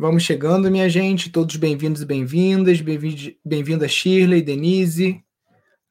[0.00, 1.28] Vamos chegando, minha gente.
[1.28, 2.80] Todos bem-vindos e bem-vindas.
[2.80, 5.24] Bem-vinda Shirley, Denise,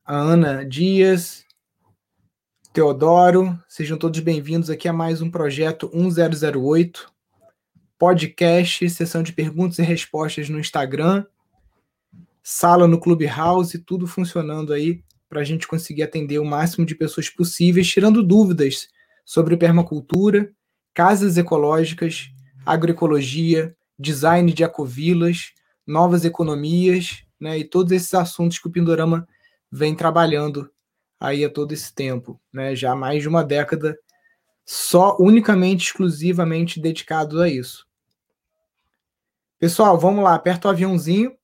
[0.06, 1.44] a Ana Dias,
[2.72, 3.62] Teodoro.
[3.68, 7.14] Sejam todos bem-vindos aqui a mais um projeto 1008,
[8.00, 11.26] podcast, sessão de perguntas e respostas no Instagram,
[12.42, 17.30] sala no Clubhouse, tudo funcionando aí para a gente conseguir atender o máximo de pessoas
[17.30, 18.88] possíveis, tirando dúvidas
[19.26, 20.50] sobre permacultura,
[20.94, 22.30] casas ecológicas,
[22.66, 25.54] agroecologia, design de ecovilas,
[25.86, 29.28] novas economias, né, e todos esses assuntos que o Pindorama
[29.72, 30.70] vem trabalhando
[31.20, 33.98] aí há todo esse tempo, né, já há mais de uma década,
[34.66, 37.88] só unicamente, exclusivamente dedicado a isso.
[39.60, 41.36] Pessoal, vamos lá, aperta o aviãozinho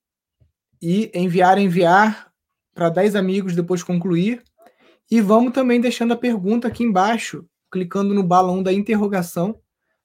[0.82, 2.32] e enviar, enviar
[2.74, 4.44] para 10 amigos depois concluir.
[5.10, 9.60] E vamos também deixando a pergunta aqui embaixo, clicando no balão da interrogação.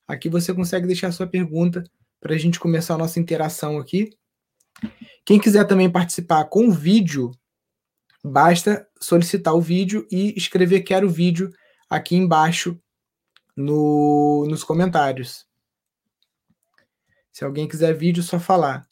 [0.06, 1.84] Aqui você consegue deixar a sua pergunta
[2.20, 4.10] para a gente começar a nossa interação aqui.
[5.24, 7.30] Quem quiser também participar com vídeo,
[8.24, 11.52] basta solicitar o vídeo e escrever quero vídeo
[11.88, 12.80] aqui embaixo
[13.56, 15.46] no, nos comentários.
[17.32, 18.88] Se alguém quiser vídeo, só falar.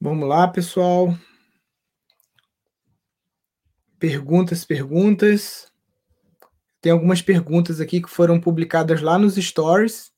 [0.00, 1.16] Vamos lá, pessoal.
[4.02, 5.70] Perguntas, perguntas.
[6.80, 10.10] Tem algumas perguntas aqui que foram publicadas lá nos stories.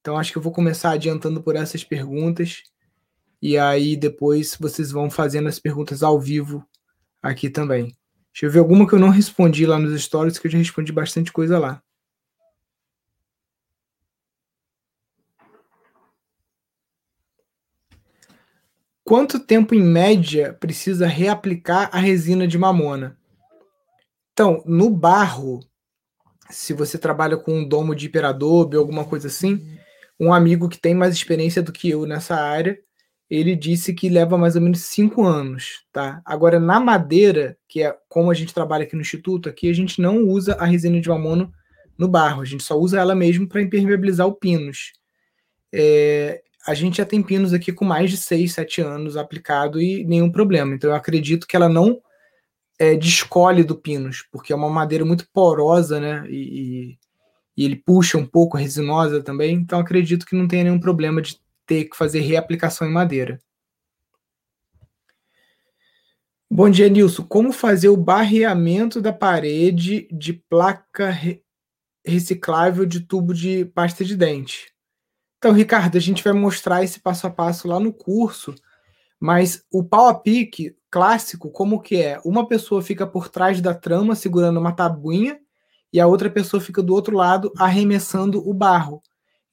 [0.00, 2.62] Então acho que eu vou começar adiantando por essas perguntas.
[3.42, 6.64] E aí depois vocês vão fazendo as perguntas ao vivo
[7.20, 7.92] aqui também.
[8.32, 10.92] Deixa eu ver alguma que eu não respondi lá nos stories, que eu já respondi
[10.92, 11.82] bastante coisa lá.
[19.08, 23.16] Quanto tempo, em média, precisa reaplicar a resina de mamona?
[24.34, 25.60] Então, no barro,
[26.50, 29.66] se você trabalha com um domo de hiperadobe ou alguma coisa assim,
[30.20, 32.78] um amigo que tem mais experiência do que eu nessa área,
[33.30, 36.20] ele disse que leva mais ou menos cinco anos, tá?
[36.22, 40.02] Agora, na madeira, que é como a gente trabalha aqui no Instituto, aqui a gente
[40.02, 41.50] não usa a resina de mamona
[41.96, 44.92] no barro, a gente só usa ela mesmo para impermeabilizar o pinos.
[45.72, 50.04] É, a gente já tem pinos aqui com mais de 6, 7 anos aplicado e
[50.04, 50.74] nenhum problema.
[50.74, 51.98] Então eu acredito que ela não
[52.78, 56.26] é, descolhe do pinos, porque é uma madeira muito porosa, né?
[56.28, 56.98] E,
[57.56, 59.54] e ele puxa um pouco, resinosa também.
[59.54, 63.40] Então acredito que não tenha nenhum problema de ter que fazer reaplicação em madeira.
[66.50, 67.24] Bom dia, Nilson.
[67.24, 71.16] Como fazer o barreamento da parede de placa
[72.06, 74.77] reciclável de tubo de pasta de dente?
[75.38, 78.54] Então, Ricardo, a gente vai mostrar esse passo a passo lá no curso,
[79.20, 82.20] mas o pau a pique clássico, como que é?
[82.24, 85.38] Uma pessoa fica por trás da trama segurando uma tabuinha
[85.92, 89.00] e a outra pessoa fica do outro lado arremessando o barro.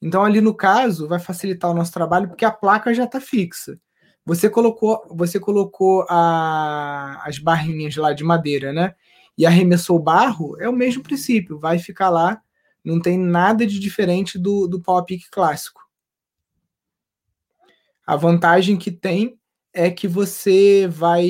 [0.02, 3.78] Então, ali no caso, vai facilitar o nosso trabalho porque a placa já está fixa.
[4.24, 8.94] Você colocou, você colocou a, as barrinhas lá de madeira, né?
[9.38, 12.42] E arremessou o barro, é o mesmo princípio, vai ficar lá
[12.86, 15.80] não tem nada de diferente do, do Power clássico.
[18.06, 19.36] A vantagem que tem
[19.74, 21.26] é que você vai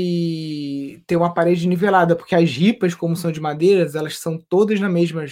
[1.06, 4.89] ter uma parede nivelada, porque as ripas, como são de madeiras, elas são todas na
[4.91, 5.25] mesma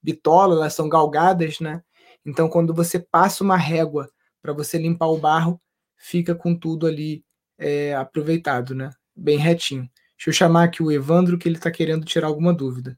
[0.00, 1.82] bitola, elas são galgadas, né?
[2.24, 4.08] Então, quando você passa uma régua
[4.40, 5.60] para você limpar o barro,
[5.96, 7.24] fica com tudo ali
[7.58, 8.90] é, aproveitado, né?
[9.16, 9.90] Bem retinho.
[10.16, 12.96] Deixa eu chamar aqui o Evandro, que ele está querendo tirar alguma dúvida.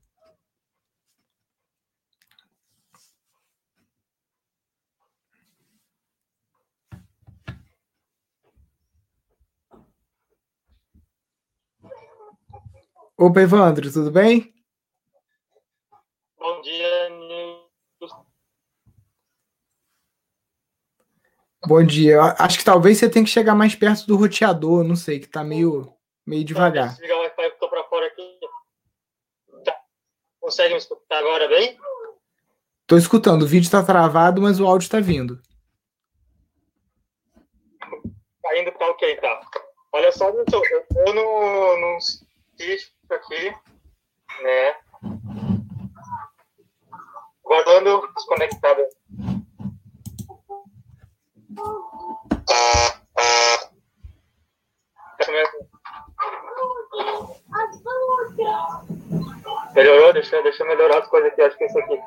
[13.25, 14.53] Opa, Evandro, tudo bem?
[16.37, 18.27] Bom dia, Nilson.
[21.67, 22.21] Bom dia.
[22.39, 25.43] Acho que talvez você tenha que chegar mais perto do roteador, não sei, que tá
[25.43, 25.97] meio,
[26.27, 26.91] meio devagar.
[26.91, 28.39] Desligar o Wi-Fi que tô para fora aqui.
[29.65, 29.75] Tá.
[30.39, 31.79] Consegue me escutar agora bem?
[32.87, 35.41] Tô escutando, o vídeo está travado, mas o áudio está vindo.
[38.55, 39.41] Indo, tá ok, tá.
[39.93, 40.61] Olha só, eu tô
[41.15, 43.51] no, no sítio aqui,
[44.43, 44.77] né?
[47.43, 48.83] Guardando desconectado.
[59.75, 60.13] Melhorou?
[60.13, 61.43] Deixa, deixa eu melhorar as coisas aqui.
[61.43, 62.01] Acho que é isso aqui.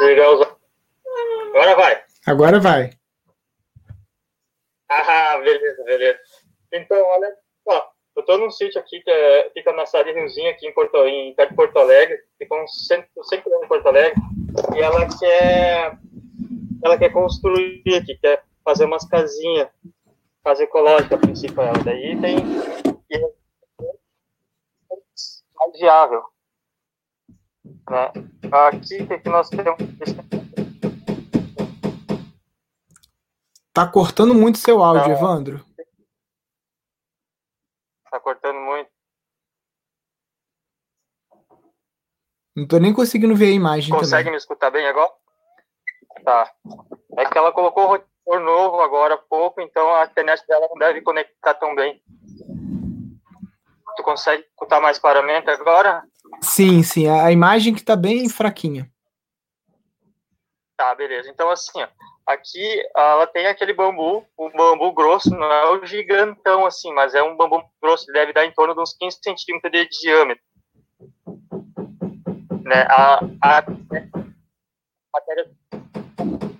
[0.00, 0.61] Os
[1.52, 2.04] Agora vai.
[2.26, 2.90] Agora vai.
[4.88, 6.18] Ah, beleza, beleza.
[6.72, 10.72] Então, olha, ó, eu estou num sítio aqui que é, fica na Riozinho, aqui em,
[10.72, 14.20] Porto, em perto de Porto Alegre, fica uns 100, 100 km de Porto Alegre,
[14.74, 15.98] e ela quer,
[16.82, 19.68] ela quer construir aqui, quer fazer umas casinhas,
[20.42, 21.84] casa ecológica a princípio ela.
[21.84, 22.36] Daí tem
[25.56, 26.22] mais viável.
[27.90, 28.12] Né?
[28.50, 29.76] Aqui, que, que nós temos?
[33.72, 35.16] Tá cortando muito seu áudio, Não.
[35.16, 35.64] Evandro.
[38.10, 38.90] Tá cortando muito.
[42.54, 44.32] Não tô nem conseguindo ver a imagem Consegue também.
[44.32, 45.10] me escutar bem agora?
[46.22, 46.52] Tá.
[47.16, 50.76] É que ela colocou o roteador novo agora há pouco, então a internet dela não
[50.76, 52.02] deve conectar tão bem.
[53.96, 56.02] Tu consegue escutar mais claramente agora?
[56.42, 57.08] Sim, sim.
[57.08, 58.90] A imagem que tá bem fraquinha.
[60.76, 61.30] Tá, beleza.
[61.30, 61.88] Então, assim, ó,
[62.32, 67.22] aqui ela tem aquele bambu, o bambu grosso, não é o gigantão assim, mas é
[67.22, 70.44] um bambu grosso, ele deve dar em torno de uns 15 centímetros de diâmetro.
[72.64, 72.82] Né?
[72.88, 73.64] A, a,
[75.12, 75.50] matéria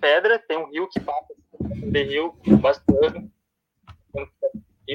[0.01, 3.31] pedra, tem um rio que passa de rio bastante.
[4.89, 4.95] E,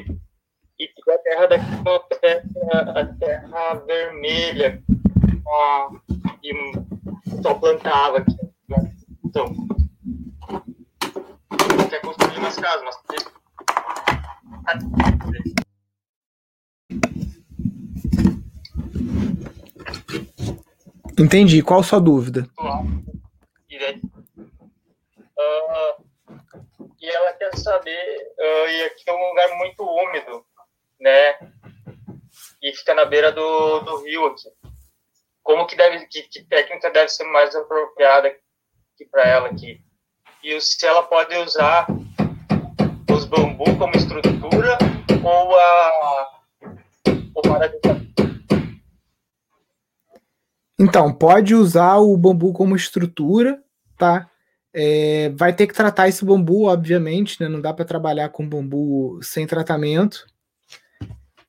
[0.80, 4.84] e a terra daqui uma terra, a terra vermelha,
[6.44, 6.54] e
[7.42, 8.38] só plantava aqui.
[8.70, 8.92] Né?
[9.26, 9.67] Então,
[12.58, 12.96] casas,
[21.20, 21.64] Entendi.
[21.64, 22.48] Qual a sua dúvida?
[25.40, 26.04] Uh,
[27.00, 30.46] e ela quer saber, uh, e aqui é um lugar muito úmido,
[31.00, 31.40] né?
[32.62, 34.48] E fica na beira do, do rio aqui.
[35.42, 38.36] Como que deve, que, que técnica deve ser mais apropriada
[39.10, 39.82] para ela aqui?
[40.44, 41.88] E se ela pode usar
[43.28, 44.78] bambu como estrutura
[45.24, 46.38] ou a
[50.80, 53.62] Então, pode usar o bambu como estrutura,
[53.98, 54.30] tá?
[54.74, 57.50] É, vai ter que tratar esse bambu, obviamente, né?
[57.50, 60.28] Não dá para trabalhar com bambu sem tratamento.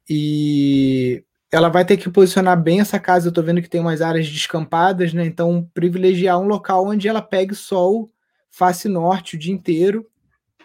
[0.08, 1.22] E
[1.52, 3.26] ela vai ter que posicionar bem essa casa.
[3.26, 5.26] Eu estou vendo que tem umas áreas descampadas, né?
[5.26, 8.10] Então, privilegiar um local onde ela pegue sol
[8.50, 10.06] face norte o dia inteiro,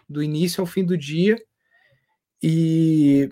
[0.07, 1.41] do início ao fim do dia.
[2.41, 3.29] E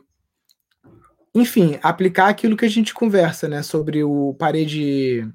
[1.34, 5.28] enfim, aplicar aquilo que a gente conversa, né, sobre o parede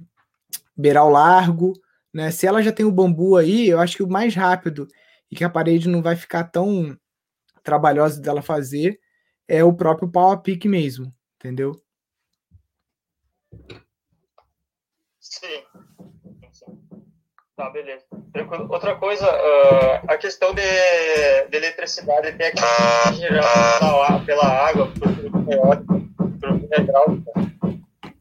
[0.77, 1.73] beiral largo,
[2.13, 2.31] né?
[2.31, 4.87] Se ela já tem o bambu aí, eu acho que o mais rápido
[5.31, 6.97] e que a parede não vai ficar tão
[7.63, 9.01] trabalhosa dela fazer
[9.49, 11.81] é o próprio pau a pique mesmo, entendeu?
[15.21, 15.63] Sim.
[17.57, 18.05] Tá, beleza.
[18.69, 20.61] Outra coisa, uh, a questão de,
[21.49, 26.01] de eletricidade tem que girar pela água, por eólico,
[26.39, 27.33] por hidráulica.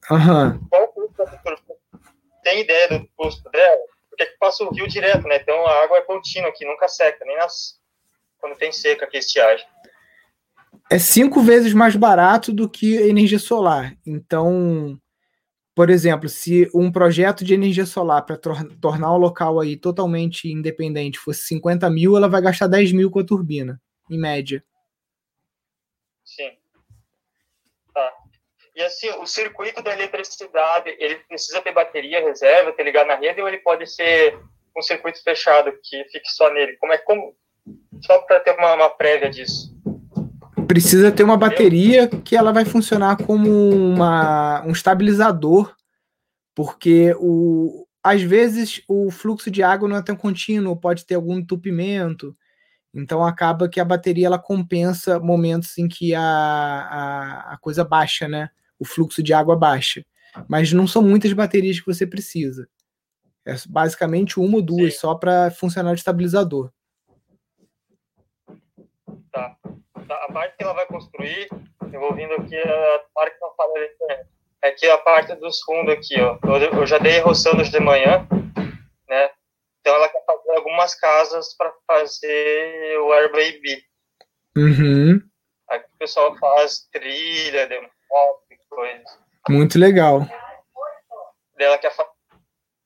[0.10, 0.60] Aham.
[0.70, 1.58] Qual o custo da
[2.44, 3.78] Tem ideia do custo dela?
[4.10, 5.36] Porque passa o rio direto, né?
[5.36, 7.78] Então a água é contínua aqui, nunca seca, nem nas,
[8.40, 9.66] quando tem seca aqui estiagem.
[10.90, 13.98] É cinco vezes mais barato do que energia solar.
[14.06, 14.98] Então,
[15.76, 21.20] por exemplo, se um projeto de energia solar para tornar o local aí totalmente independente
[21.20, 24.64] fosse 50 mil, ela vai gastar 10 mil com a turbina, em média.
[26.24, 26.50] Sim.
[27.94, 28.14] Tá.
[28.74, 33.42] E assim, o circuito da eletricidade, ele precisa ter bateria reserva, ter ligado na rede,
[33.42, 34.40] ou ele pode ser
[34.78, 36.78] um circuito fechado que fique só nele?
[36.78, 37.36] Como é como
[38.02, 39.75] só para ter uma, uma prévia disso?
[40.66, 45.76] Precisa ter uma bateria que ela vai funcionar como uma, um estabilizador,
[46.54, 51.38] porque o, às vezes o fluxo de água não é tão contínuo, pode ter algum
[51.38, 52.36] entupimento,
[52.94, 58.28] então acaba que a bateria ela compensa momentos em que a, a, a coisa baixa,
[58.28, 58.50] né?
[58.80, 60.06] O fluxo de água baixa.
[60.48, 62.68] Mas não são muitas baterias que você precisa.
[63.46, 65.00] É basicamente uma ou duas Sim.
[65.00, 66.72] só para funcionar de estabilizador.
[69.32, 69.58] Tá
[70.10, 71.48] a parte que ela vai construir,
[71.84, 76.38] envolvendo aqui a parte que ela fala é aqui a parte dos fundos aqui, ó.
[76.62, 78.28] Eu, já dei roçando de manhã,
[79.08, 79.30] né?
[79.80, 83.84] Então ela quer fazer algumas casas para fazer o Airbnb.
[84.58, 85.22] Uhum.
[85.70, 89.20] Aqui o pessoal faz trilha, de moto e coisas.
[89.50, 90.22] Muito legal.
[91.58, 91.92] Dela quer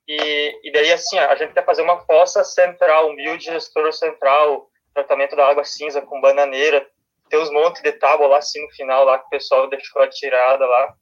[0.09, 5.35] e, e daí assim, a gente quer fazer uma fossa central, um biodigestor central, tratamento
[5.35, 6.87] da água cinza com bananeira,
[7.29, 10.65] tem uns montes de tábua lá assim no final lá que o pessoal deixou atirada
[10.65, 10.93] lá,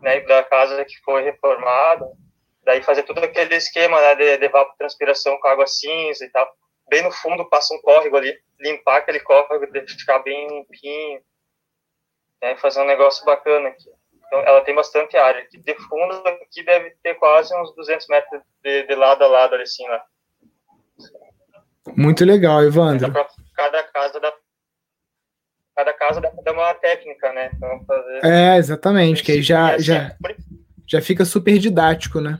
[0.00, 2.06] né, da casa que foi reformada.
[2.62, 6.46] Daí fazer todo aquele esquema né, de, de evapotranspiração com água cinza e tal.
[6.88, 11.20] Bem no fundo passa um córrego ali, limpar aquele córrego, ficar bem limpinho,
[12.42, 13.90] né, fazer um negócio bacana aqui.
[14.26, 15.42] Então, ela tem bastante área.
[15.42, 19.56] Aqui de fundo, aqui deve ter quase uns 200 metros de, de lado a lado,
[19.56, 20.04] assim, lá.
[21.96, 23.12] Muito legal, Evandro.
[23.56, 24.32] Cada casa dá
[25.80, 27.50] cada casa dá uma técnica, né?
[27.86, 28.24] Fazer...
[28.24, 30.16] É, exatamente, que aí já, assim, já,
[30.86, 32.38] já fica super didático, né?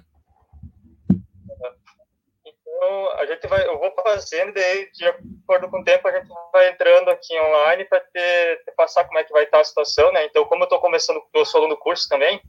[2.44, 6.28] Então, a gente vai, eu vou fazendo, daí, de acordo com o tempo, a gente
[6.52, 10.12] vai entrando aqui online para ter, ter, passar como é que vai estar a situação,
[10.12, 10.26] né?
[10.26, 12.40] Então, como eu estou começando, eu sou aluno do curso também,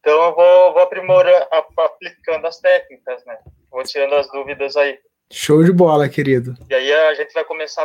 [0.00, 3.38] então eu vou, vou aprimorando, aplicando as técnicas, né?
[3.72, 4.96] Vou tirando as dúvidas aí.
[5.32, 6.54] Show de bola, querido.
[6.70, 7.84] E aí a gente vai começar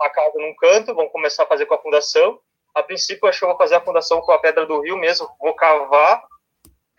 [0.00, 2.40] a casa num canto, vamos começar a fazer com a fundação.
[2.74, 5.28] A princípio, acho que eu vou fazer a fundação com a pedra do rio mesmo,
[5.40, 6.24] vou cavar,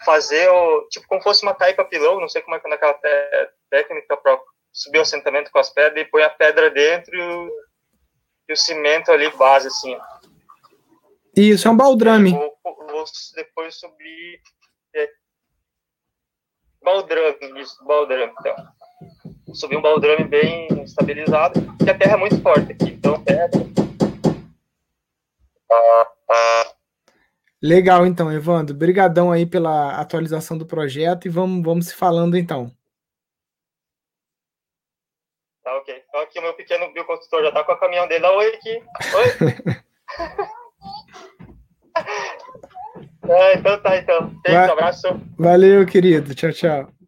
[0.03, 3.00] fazer o, tipo como fosse uma taipa pilão, não sei como é que é naquela
[3.70, 4.39] técnica para
[4.72, 7.51] subir o assentamento com as pedras e põe a pedra dentro e o,
[8.50, 9.98] e o cimento ali base assim.
[11.36, 12.31] Isso é um baldrame.
[12.31, 13.05] Vou, vou,
[13.36, 14.41] depois subir
[14.93, 15.10] é,
[16.84, 18.55] baldrame, isso, baldrame, então
[19.53, 23.62] subir um baldrame bem estabilizado, que a terra é muito forte aqui, então pedra.
[27.62, 28.75] Legal, então, Evandro.
[28.75, 32.72] Obrigadão aí pela atualização do projeto e vamos, vamos se falando então.
[35.63, 36.03] Tá ok.
[36.10, 38.22] Então aqui o meu pequeno bioconstrutor já tá com o caminhão dele.
[38.22, 38.84] Dá oi aqui.
[39.15, 39.81] Oi.
[43.29, 44.36] é, então tá, então.
[44.48, 45.08] Um abraço.
[45.38, 46.34] Valeu, querido.
[46.34, 47.00] Tchau, tchau.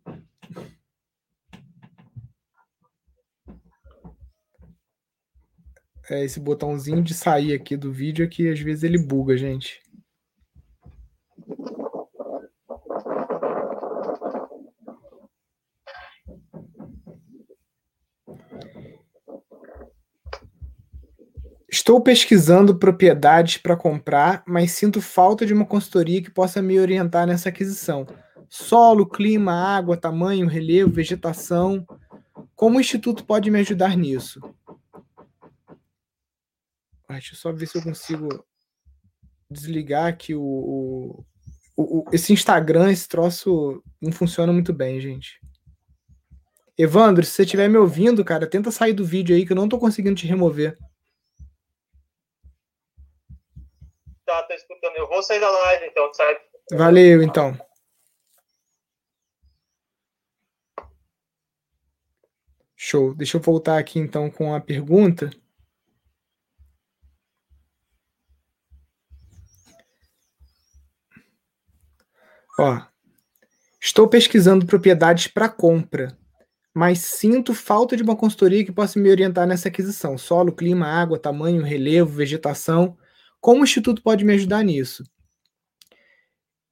[6.09, 9.81] É, esse botãozinho de sair aqui do vídeo é que às vezes ele buga, gente.
[21.69, 27.25] Estou pesquisando propriedades para comprar, mas sinto falta de uma consultoria que possa me orientar
[27.25, 28.05] nessa aquisição.
[28.47, 31.85] Solo, clima, água, tamanho, relevo, vegetação.
[32.55, 34.39] Como o Instituto pode me ajudar nisso?
[37.13, 38.45] Deixa eu só ver se eu consigo
[39.49, 41.25] desligar aqui o, o,
[41.77, 45.39] o, esse Instagram, esse troço não funciona muito bem, gente.
[46.77, 49.69] Evandro, se você estiver me ouvindo, cara, tenta sair do vídeo aí que eu não
[49.69, 50.75] tô conseguindo te remover.
[54.25, 54.95] Tá, tô escutando.
[54.95, 56.37] Eu vou sair da live, então, sai.
[56.71, 57.55] Valeu, então.
[62.75, 63.13] Show.
[63.13, 65.29] Deixa eu voltar aqui então com a pergunta.
[72.57, 72.81] Ó,
[73.81, 76.15] estou pesquisando propriedades para compra,
[76.73, 80.17] mas sinto falta de uma consultoria que possa me orientar nessa aquisição.
[80.17, 82.97] Solo, clima, água, tamanho, relevo, vegetação.
[83.41, 85.03] Como o Instituto pode me ajudar nisso?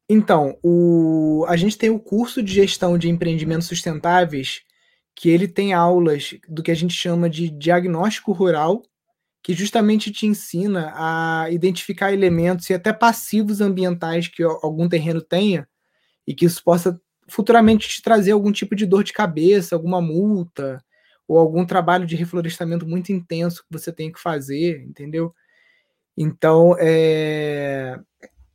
[0.08, 4.62] Então, o, a gente tem o curso de gestão de empreendimentos sustentáveis,
[5.16, 8.84] que ele tem aulas do que a gente chama de diagnóstico rural,
[9.44, 15.68] que justamente te ensina a identificar elementos e até passivos ambientais que algum terreno tenha
[16.28, 20.84] e que isso possa futuramente te trazer algum tipo de dor de cabeça, alguma multa
[21.28, 25.34] ou algum trabalho de reflorestamento muito intenso que você tem que fazer, entendeu?
[26.18, 27.98] Então, é,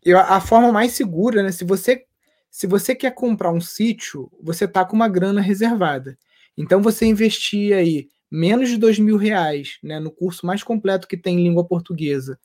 [0.04, 1.50] eu, a forma mais segura, né?
[1.50, 2.04] Se você
[2.50, 6.18] se você quer comprar um sítio, você tá com uma grana reservada.
[6.56, 11.18] Então, você investir aí menos de dois mil reais, né, no curso mais completo que
[11.18, 12.38] tem em língua portuguesa,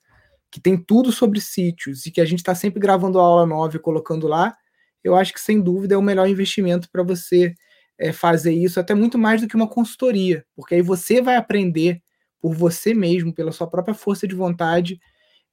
[0.52, 3.78] que tem tudo sobre sítios e que a gente está sempre gravando a aula nova
[3.78, 4.54] e colocando lá,
[5.04, 7.54] eu acho que sem dúvida é o melhor investimento para você
[8.00, 12.02] é, fazer isso, até muito mais do que uma consultoria, porque aí você vai aprender
[12.40, 15.00] por você mesmo, pela sua própria força de vontade,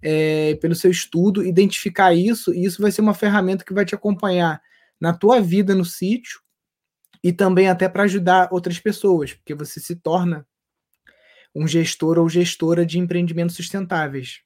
[0.02, 3.95] é, pelo seu estudo, identificar isso, e isso vai ser uma ferramenta que vai te
[3.95, 4.61] acompanhar
[5.00, 6.40] na tua vida no sítio
[7.23, 10.47] e também até para ajudar outras pessoas, porque você se torna
[11.55, 14.40] um gestor ou gestora de empreendimentos sustentáveis.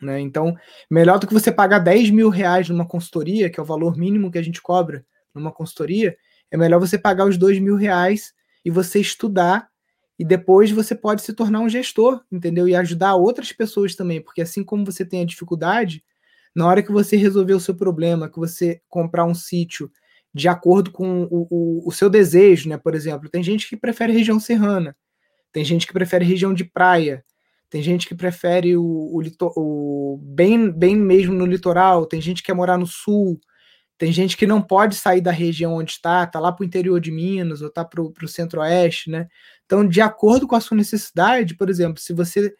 [0.00, 0.20] Né?
[0.20, 0.56] Então,
[0.90, 4.30] melhor do que você pagar 10 mil reais numa consultoria, que é o valor mínimo
[4.30, 5.04] que a gente cobra
[5.34, 6.16] numa consultoria,
[6.50, 8.32] é melhor você pagar os 2 mil reais
[8.64, 9.68] e você estudar
[10.18, 12.68] e depois você pode se tornar um gestor, entendeu?
[12.68, 16.04] E ajudar outras pessoas também, porque assim como você tem a dificuldade,
[16.54, 19.90] na hora que você resolver o seu problema, que você comprar um sítio
[20.34, 22.76] de acordo com o, o, o seu desejo, né?
[22.76, 24.96] Por exemplo, tem gente que prefere região serrana,
[25.52, 27.24] tem gente que prefere região de praia,
[27.70, 29.22] tem gente que prefere o, o,
[29.56, 33.40] o, bem, bem mesmo no litoral, tem gente que quer morar no sul,
[33.98, 37.00] Tem gente que não pode sair da região onde está, está lá para o interior
[37.00, 39.28] de Minas ou está para o centro-oeste, né?
[39.66, 42.54] Então, de acordo com a sua necessidade, por exemplo, se você,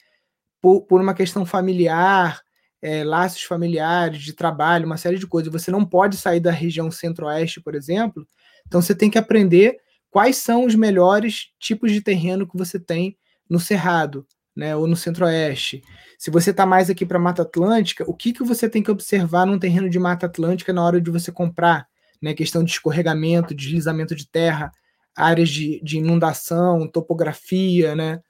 [0.63, 2.41] por, por uma questão familiar,
[2.83, 6.91] é, laços familiares, de trabalho, uma série de coisas, você não pode sair da região
[6.91, 8.27] centro-oeste, por exemplo,
[8.67, 9.79] então você tem que aprender
[10.11, 13.17] quais são os melhores tipos de terreno que você tem
[13.49, 15.83] no Cerrado, né, ou no Centro-Oeste.
[16.19, 19.47] Se você está mais aqui para Mata Atlântica, o que, que você tem que observar
[19.47, 21.89] num terreno de Mata Atlântica na hora de você comprar?
[22.21, 24.71] Né, questão de escorregamento, deslizamento de terra,
[25.17, 28.21] áreas de, de inundação, topografia, né?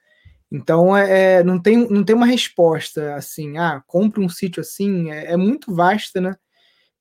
[0.52, 5.10] Então, é, é, não, tem, não tem uma resposta assim, ah, compre um sítio assim,
[5.10, 6.34] é, é muito vasta, né?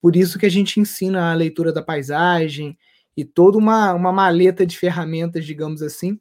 [0.02, 2.78] Por isso que a gente ensina a leitura da paisagem
[3.18, 6.20] e toda uma, uma maleta de ferramentas, digamos assim,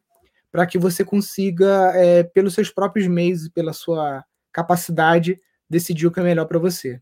[0.58, 6.10] para que você consiga, é, pelos seus próprios meios e pela sua capacidade, decidir o
[6.10, 7.00] que é melhor para você.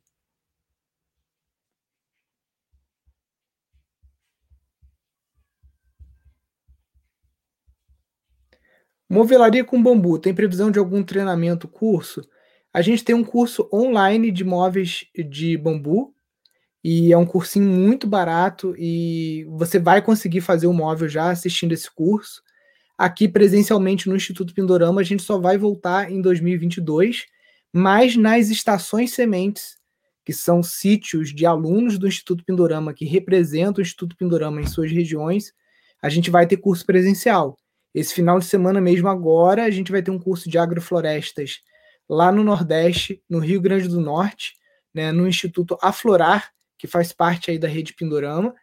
[9.09, 12.21] Movelaria com bambu, tem previsão de algum treinamento, curso?
[12.75, 16.15] A gente tem um curso online de móveis de bambu,
[16.85, 21.73] e é um cursinho muito barato e você vai conseguir fazer o móvel já assistindo
[21.73, 22.43] esse curso.
[22.99, 27.27] Aqui presencialmente no Instituto Pindorama a gente só vai voltar em 2022,
[27.73, 29.77] mas nas estações sementes,
[30.25, 34.91] que são sítios de alunos do Instituto Pindorama que representam o Instituto Pindorama em suas
[34.91, 35.53] regiões,
[36.03, 37.57] a gente vai ter curso presencial.
[37.95, 41.61] Esse final de semana mesmo agora a gente vai ter um curso de agroflorestas
[42.09, 44.55] lá no Nordeste, no Rio Grande do Norte,
[44.95, 48.55] né, no Instituto Aflorar, que faz parte aí da rede Pindorama.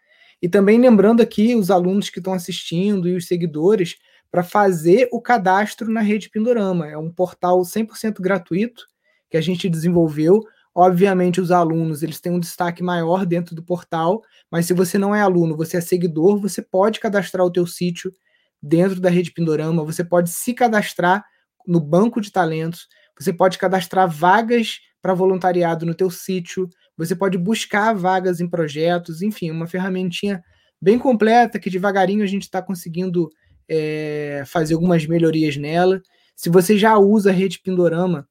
[0.41, 3.95] E também lembrando aqui os alunos que estão assistindo e os seguidores
[4.33, 6.87] para fazer o cadastro na rede Pindorama.
[6.87, 8.87] É um portal 100% gratuito
[9.29, 10.41] que a gente desenvolveu.
[10.73, 15.13] Obviamente, os alunos eles têm um destaque maior dentro do portal, mas se você não
[15.13, 18.11] é aluno, você é seguidor, você pode cadastrar o teu sítio
[18.59, 21.23] dentro da rede Pindorama, você pode se cadastrar
[21.67, 26.67] no banco de talentos, você pode cadastrar vagas para voluntariado no teu sítio,
[26.97, 30.41] você pode buscar vagas em projetos, enfim, uma ferramentinha
[30.81, 33.29] bem completa que devagarinho a gente está conseguindo
[33.75, 35.99] é, fazer algumas melhorias nela.
[36.35, 38.29] Se você já usa a rede Pindorama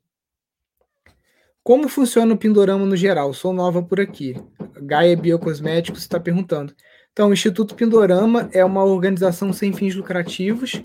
[1.63, 3.33] Como funciona o Pindorama no geral?
[3.33, 4.35] Sou nova por aqui.
[4.83, 6.75] Gaia Biocosméticos está perguntando.
[7.13, 10.83] Então, o Instituto Pindorama é uma organização sem fins lucrativos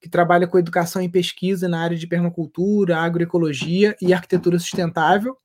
[0.00, 5.36] que trabalha com educação e pesquisa na área de permacultura, agroecologia e arquitetura sustentável.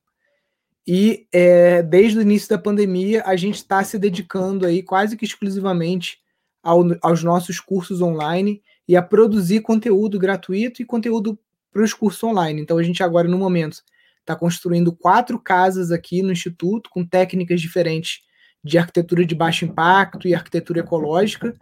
[0.86, 5.24] E é, desde o início da pandemia, a gente está se dedicando aí quase que
[5.24, 6.18] exclusivamente
[6.62, 11.38] ao, aos nossos cursos online e a produzir conteúdo gratuito e conteúdo
[11.72, 12.62] para os cursos online.
[12.62, 13.82] Então, a gente agora, no momento,
[14.20, 18.20] está construindo quatro casas aqui no Instituto, com técnicas diferentes
[18.64, 21.54] de arquitetura de baixo impacto e arquitetura ecológica,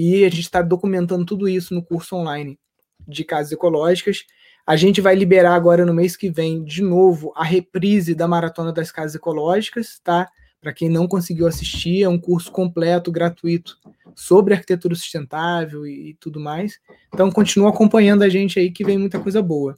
[0.00, 2.58] e a gente está documentando tudo isso no curso online
[3.06, 4.24] de casas ecológicas.
[4.66, 8.72] A gente vai liberar agora no mês que vem, de novo, a reprise da Maratona
[8.72, 10.26] das Casas Ecológicas, tá?
[10.58, 13.76] Para quem não conseguiu assistir, é um curso completo, gratuito,
[14.14, 16.78] sobre arquitetura sustentável e, e tudo mais.
[17.12, 19.76] Então, continua acompanhando a gente aí, que vem muita coisa boa.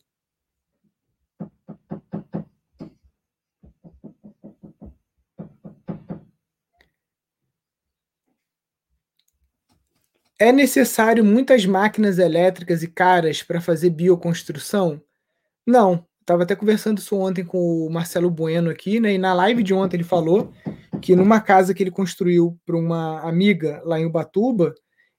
[10.42, 15.00] É necessário muitas máquinas elétricas e caras para fazer bioconstrução?
[15.64, 16.04] Não.
[16.20, 19.12] Estava até conversando isso ontem com o Marcelo Bueno aqui, né?
[19.12, 20.52] E na live de ontem ele falou
[21.00, 24.74] que numa casa que ele construiu para uma amiga lá em Ubatuba,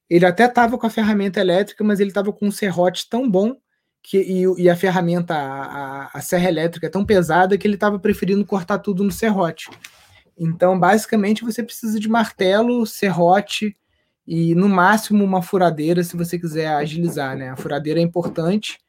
[0.10, 3.56] ele até estava com a ferramenta elétrica, mas ele estava com um serrote tão bom
[4.02, 7.98] que, e, e a ferramenta, a, a, serra elétrica é tão pesada que ele estava
[7.98, 9.70] preferindo cortar tudo no serrote.
[10.38, 13.78] Então, basicamente, você precisa de martelo, serrote,
[14.28, 17.50] e no máximo uma furadeira se você quiser agilizar, né?
[17.50, 18.80] A furadeira é importante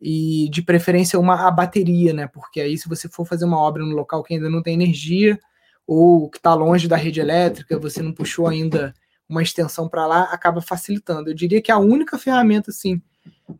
[0.00, 2.26] e de preferência uma a bateria, né?
[2.26, 5.38] Porque aí se você for fazer uma obra no local que ainda não tem energia
[5.86, 8.94] ou que está longe da rede elétrica, você não puxou ainda
[9.28, 11.30] uma extensão para lá, acaba facilitando.
[11.30, 13.00] Eu diria que a única ferramenta assim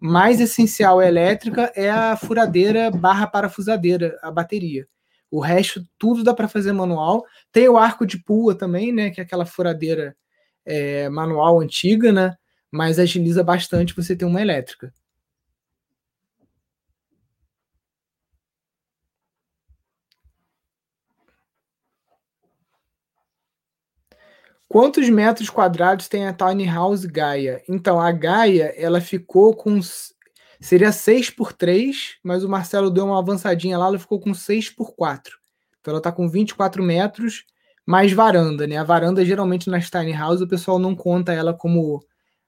[0.00, 4.86] mais essencial elétrica é a furadeira barra parafusadeira, a bateria.
[5.30, 7.24] O resto tudo dá para fazer manual.
[7.50, 9.10] Tem o arco de pua também, né?
[9.10, 10.16] Que é aquela furadeira
[10.64, 12.36] é, manual antiga, né?
[12.70, 14.92] Mas agiliza bastante você ter uma elétrica.
[24.72, 27.62] Quantos metros quadrados tem a Tiny House Gaia?
[27.68, 29.78] Então, a Gaia, ela ficou com.
[30.58, 34.70] Seria 6 por 3, mas o Marcelo deu uma avançadinha lá, ela ficou com 6
[34.70, 35.36] por 4.
[35.78, 37.44] Então, ela está com 24 metros
[37.86, 38.76] mais varanda, né?
[38.76, 42.00] A varanda, geralmente, nas tiny houses, o pessoal não conta ela como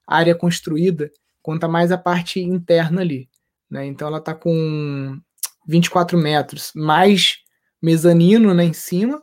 [0.07, 3.29] área construída, conta mais a parte interna ali,
[3.69, 3.85] né?
[3.85, 5.19] Então, ela tá com
[5.67, 7.37] 24 metros, mais
[7.81, 9.21] mezanino, né, em cima,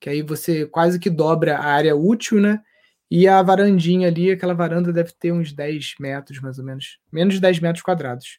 [0.00, 2.60] que aí você quase que dobra a área útil, né?
[3.10, 6.98] E a varandinha ali, aquela varanda deve ter uns 10 metros, mais ou menos.
[7.12, 8.38] Menos de 10 metros quadrados.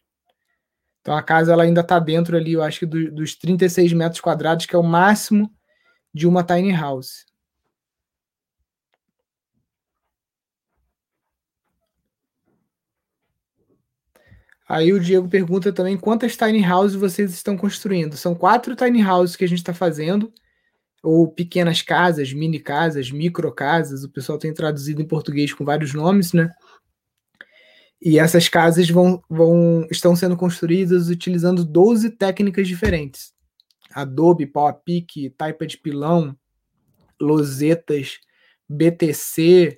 [1.01, 4.19] Então a casa ela ainda está dentro ali, eu acho que do, dos 36 metros
[4.19, 5.51] quadrados, que é o máximo
[6.13, 7.25] de uma tiny house.
[14.67, 18.15] Aí o Diego pergunta também quantas tiny houses vocês estão construindo.
[18.15, 20.31] São quatro tiny houses que a gente está fazendo,
[21.03, 24.03] ou pequenas casas, mini casas, micro casas.
[24.03, 26.49] O pessoal tem traduzido em português com vários nomes, né?
[28.01, 33.32] E essas casas vão, vão estão sendo construídas utilizando 12 técnicas diferentes.
[33.93, 36.37] Adobe, PowerPic, Taipa de Pilão,
[37.19, 38.19] Losetas,
[38.67, 39.77] BTC,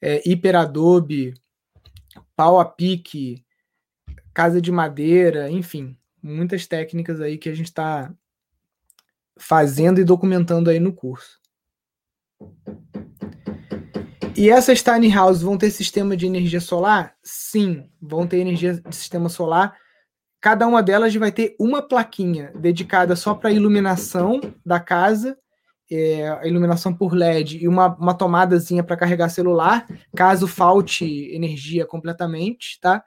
[0.00, 1.34] é, HyperAdobe,
[2.36, 3.44] PowerPic,
[4.32, 8.12] Casa de Madeira, enfim, muitas técnicas aí que a gente está
[9.36, 11.40] fazendo e documentando aí no curso.
[14.36, 17.16] E essas tiny houses vão ter sistema de energia solar?
[17.22, 19.76] Sim, vão ter energia de sistema solar
[20.44, 25.38] Cada uma delas vai ter uma plaquinha dedicada só para iluminação da casa,
[25.90, 31.86] é, a iluminação por LED e uma, uma tomadazinha para carregar celular, caso falte energia
[31.86, 33.02] completamente, tá?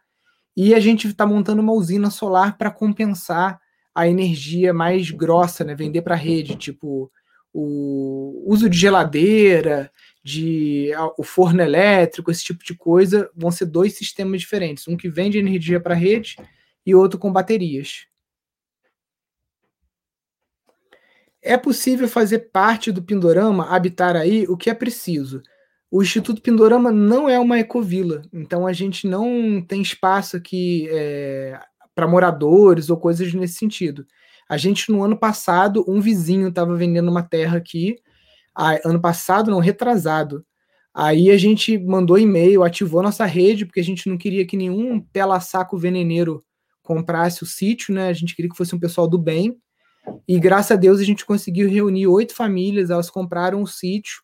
[0.56, 3.60] E a gente está montando uma usina solar para compensar
[3.93, 5.76] a energia mais grossa, né?
[5.76, 7.12] Vender para a rede, tipo
[7.54, 9.91] o uso de geladeira,
[10.23, 14.88] de o forno elétrico, esse tipo de coisa, vão ser dois sistemas diferentes.
[14.88, 16.36] Um que vende energia para a rede
[16.88, 18.08] e outro com baterias.
[21.41, 25.43] É possível fazer parte do Pindorama, habitar aí o que é preciso.
[25.91, 31.60] O Instituto Pindorama não é uma ecovila, então a gente não tem espaço aqui é,
[31.93, 34.06] para moradores ou coisas nesse sentido.
[34.50, 37.97] A gente, no ano passado, um vizinho estava vendendo uma terra aqui,
[38.86, 40.45] ano passado, não, retrasado.
[40.93, 45.00] Aí a gente mandou e-mail, ativou nossa rede, porque a gente não queria que nenhum
[45.00, 46.43] pela-saco veneneiro
[46.88, 48.08] comprasse o sítio, né?
[48.08, 49.60] A gente queria que fosse um pessoal do bem.
[50.26, 54.21] E graças a Deus a gente conseguiu reunir oito famílias, elas compraram o sítio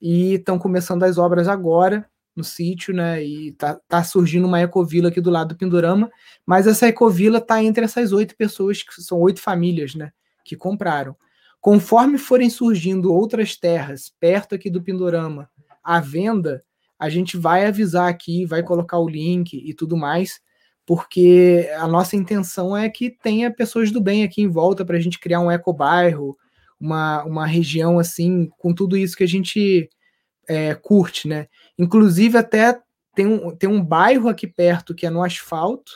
[0.00, 3.22] e estão começando as obras agora no sítio, né?
[3.22, 6.10] E tá, tá surgindo uma ecovila aqui do lado do Pindorama,
[6.46, 10.10] mas essa ecovila tá entre essas oito pessoas, que são oito famílias, né?
[10.46, 11.14] Que compraram.
[11.60, 15.50] Conforme forem surgindo outras terras perto aqui do Pindorama
[15.84, 16.64] à venda,
[16.98, 20.40] a gente vai avisar aqui, vai colocar o link e tudo mais
[20.88, 25.00] porque a nossa intenção é que tenha pessoas do bem aqui em volta para a
[25.00, 26.34] gente criar um ecobairro,
[26.80, 29.90] uma, uma região assim, com tudo isso que a gente
[30.48, 31.46] é, curte, né?
[31.78, 32.80] Inclusive, até
[33.14, 35.92] tem um, tem um bairro aqui perto que é no asfalto,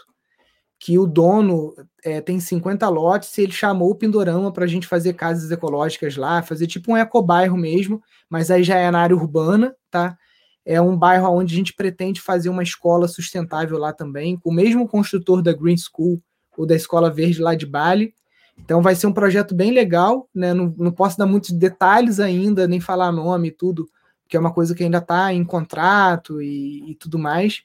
[0.78, 1.74] que o dono
[2.04, 6.18] é, tem 50 lotes e ele chamou o Pindorama para a gente fazer casas ecológicas
[6.18, 10.18] lá, fazer tipo um ecobairro mesmo, mas aí já é na área urbana, tá?
[10.64, 14.54] É um bairro onde a gente pretende fazer uma escola sustentável lá também, com o
[14.54, 16.22] mesmo construtor da Green School
[16.56, 18.14] ou da Escola Verde lá de Bali.
[18.58, 20.54] Então vai ser um projeto bem legal, né?
[20.54, 23.88] Não, não posso dar muitos detalhes ainda, nem falar nome e tudo,
[24.28, 27.62] que é uma coisa que ainda está em contrato e, e, tudo mais.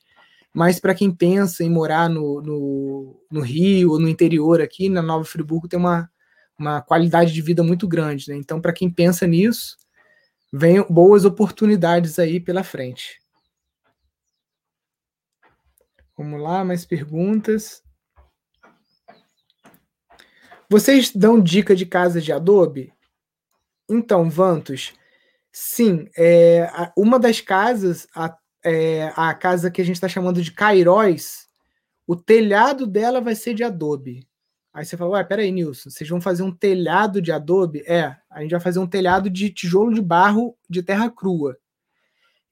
[0.54, 5.02] Mas para quem pensa em morar no, no, no, Rio ou no interior aqui, na
[5.02, 6.10] Nova Friburgo, tem uma,
[6.58, 8.30] uma qualidade de vida muito grande.
[8.30, 8.38] Né?
[8.38, 9.78] Então, para quem pensa nisso,
[10.58, 13.20] vem boas oportunidades aí pela frente.
[16.18, 17.84] Vamos lá, mais perguntas.
[20.68, 22.92] Vocês dão dica de casa de Adobe?
[23.88, 24.94] Então, Vantos,
[25.52, 30.52] sim, é, uma das casas, a, é, a casa que a gente está chamando de
[30.52, 31.48] Cairóis,
[32.06, 34.28] o telhado dela vai ser de Adobe.
[34.78, 37.84] Aí você fala, ué, peraí, Nilson, vocês vão fazer um telhado de Adobe?
[37.88, 41.58] É, a gente vai fazer um telhado de tijolo de barro de terra crua.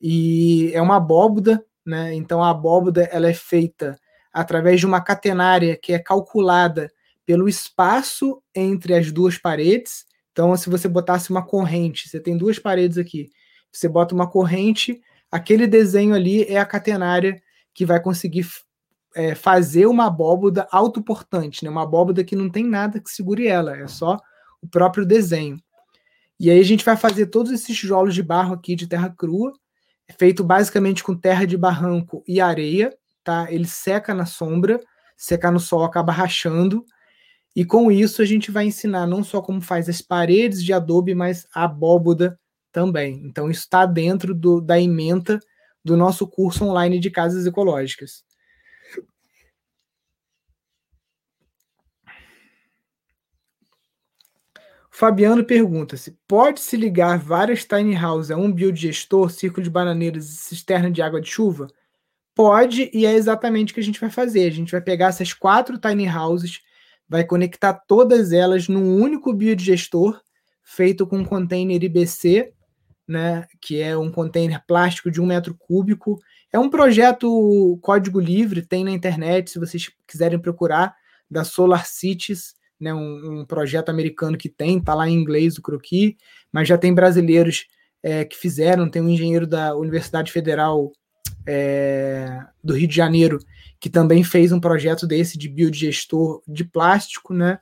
[0.02, 2.16] E é uma abóboda, né?
[2.16, 3.96] Então a abóboda ela é feita
[4.34, 6.92] através de uma catenária que é calculada
[7.28, 10.04] pelo espaço entre as duas paredes.
[10.32, 13.30] Então, se você botasse uma corrente, você tem duas paredes aqui,
[13.72, 15.00] você bota uma corrente,
[15.32, 17.40] aquele desenho ali é a catenária
[17.72, 18.48] que vai conseguir
[19.16, 21.70] é, fazer uma abóboda autoportante, né?
[21.70, 24.20] uma abóboda que não tem nada que segure ela, é só
[24.62, 25.58] o próprio desenho.
[26.40, 29.54] E aí a gente vai fazer todos esses tijolos de barro aqui de terra crua,
[30.20, 33.48] feito basicamente com terra de barranco e areia, tá?
[33.50, 34.80] Ele seca na sombra,
[35.16, 36.86] secar no sol acaba rachando,
[37.56, 41.16] e com isso a gente vai ensinar não só como faz as paredes de Adobe,
[41.16, 42.38] mas a abóboda
[42.70, 43.22] também.
[43.24, 45.40] Então isso está dentro do, da ementa
[45.84, 48.26] do nosso curso online de casas ecológicas.
[54.98, 60.38] Fabiano pergunta se pode-se ligar várias tiny houses a um biodigestor, círculo de bananeiras e
[60.38, 61.68] cisterna de água de chuva?
[62.34, 64.48] Pode, e é exatamente o que a gente vai fazer.
[64.48, 66.62] A gente vai pegar essas quatro tiny houses
[67.10, 70.18] vai conectar todas elas num único biodigestor
[70.64, 72.54] feito com um container IBC,
[73.06, 76.22] né, que é um container plástico de um metro cúbico.
[76.54, 80.96] É um projeto código livre, tem na internet, se vocês quiserem procurar,
[81.30, 85.62] da Solar Cities, né, um, um projeto americano que tem, tá lá em inglês o
[85.62, 86.16] croquis,
[86.52, 87.66] mas já tem brasileiros
[88.04, 90.92] é, que fizeram, tem um engenheiro da Universidade Federal
[91.48, 93.40] é, do Rio de Janeiro
[93.80, 97.60] que também fez um projeto desse de biodigestor de plástico, né?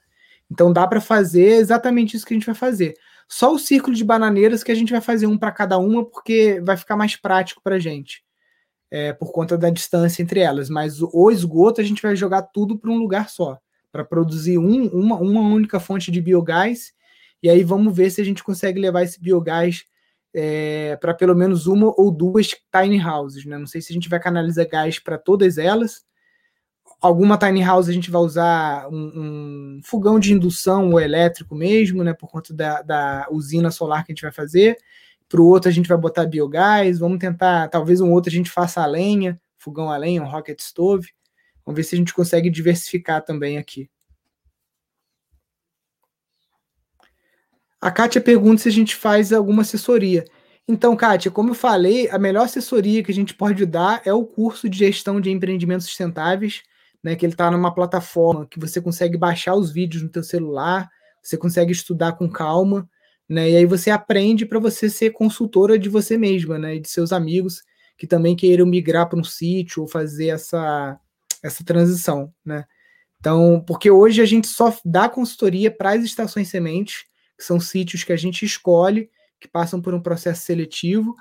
[0.50, 2.94] Então dá para fazer exatamente isso que a gente vai fazer.
[3.28, 6.62] Só o círculo de bananeiras que a gente vai fazer um para cada uma, porque
[6.62, 8.24] vai ficar mais prático para a gente,
[8.92, 10.70] é, por conta da distância entre elas.
[10.70, 13.58] Mas o esgoto a gente vai jogar tudo para um lugar só,
[13.94, 16.92] para produzir um, uma, uma única fonte de biogás.
[17.44, 19.86] E aí vamos ver se a gente consegue levar esse biogás
[20.34, 23.46] é, para pelo menos uma ou duas tiny houses.
[23.46, 23.56] Né?
[23.56, 26.04] Não sei se a gente vai canalizar gás para todas elas.
[27.00, 32.04] Alguma tiny house a gente vai usar um, um, fogão de indução ou elétrico mesmo,
[32.04, 32.14] né?
[32.14, 34.78] Por conta da, da usina solar que a gente vai fazer.
[35.30, 36.98] Para o outro a gente vai botar biogás.
[36.98, 40.60] Vamos tentar, talvez um outro a gente faça a lenha, fogão a lenha, um rocket
[40.62, 41.10] stove.
[41.66, 43.90] Vamos ver se a gente consegue diversificar também aqui.
[47.80, 50.24] A Kátia pergunta se a gente faz alguma assessoria.
[50.66, 54.26] Então, Kátia, como eu falei, a melhor assessoria que a gente pode dar é o
[54.26, 56.62] curso de gestão de empreendimentos sustentáveis,
[57.04, 60.90] né, que ele está numa plataforma que você consegue baixar os vídeos no teu celular,
[61.22, 62.90] você consegue estudar com calma,
[63.28, 66.90] né, e aí você aprende para você ser consultora de você mesma, né, e de
[66.90, 67.62] seus amigos
[67.98, 70.98] que também queiram migrar para um sítio ou fazer essa,
[71.44, 72.66] essa transição, né.
[73.20, 77.06] Então, porque hoje a gente só dá consultoria para as estações sementes,
[77.38, 81.16] que são sítios que a gente escolhe, que passam por um processo seletivo,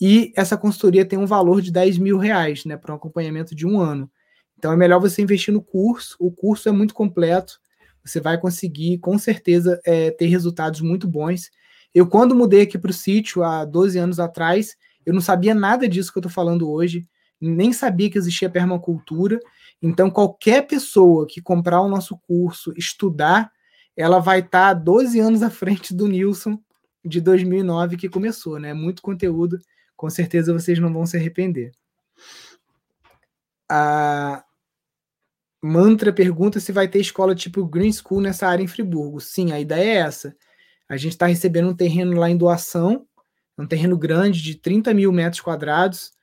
[0.00, 3.66] e essa consultoria tem um valor de 10 mil reais, né, para um acompanhamento de
[3.66, 4.10] um ano.
[4.58, 7.60] Então é melhor você investir no curso, o curso é muito completo,
[8.04, 11.50] você vai conseguir, com certeza, é, ter resultados muito bons.
[11.94, 15.88] Eu, quando mudei aqui para o sítio, há 12 anos atrás, eu não sabia nada
[15.88, 17.06] disso que eu estou falando hoje,
[17.40, 19.38] nem sabia que existia permacultura.
[19.86, 23.52] Então, qualquer pessoa que comprar o nosso curso, estudar,
[23.94, 26.58] ela vai estar tá 12 anos à frente do Nilson
[27.04, 28.72] de 2009 que começou, né?
[28.72, 29.58] Muito conteúdo,
[29.94, 31.70] com certeza vocês não vão se arrepender.
[33.70, 34.42] A
[35.62, 39.20] Mantra pergunta se vai ter escola tipo Green School nessa área em Friburgo.
[39.20, 40.34] Sim, a ideia é essa.
[40.88, 43.06] A gente está recebendo um terreno lá em doação,
[43.58, 46.14] um terreno grande de 30 mil metros quadrados,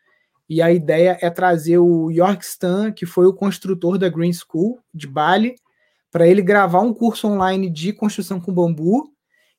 [0.52, 4.82] E a ideia é trazer o York Stan, que foi o construtor da Green School
[4.94, 5.56] de Bali,
[6.12, 9.14] para ele gravar um curso online de construção com bambu,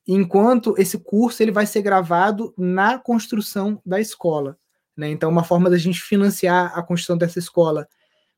[0.07, 4.55] enquanto esse curso ele vai ser gravado na construção da escola.
[4.95, 5.09] Né?
[5.09, 7.87] Então, uma forma da gente financiar a construção dessa escola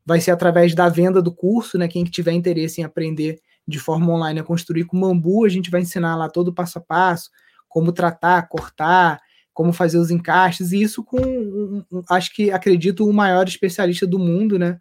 [0.06, 1.90] vai ser através da venda do curso, né?
[1.90, 5.82] Quem tiver interesse em aprender de forma online a construir com bambu, a gente vai
[5.82, 7.30] ensinar lá todo o passo a passo,
[7.68, 9.20] como tratar, cortar,
[9.56, 14.60] como fazer os encaixes, e isso com, acho que acredito, o maior especialista do mundo,
[14.60, 14.80] né?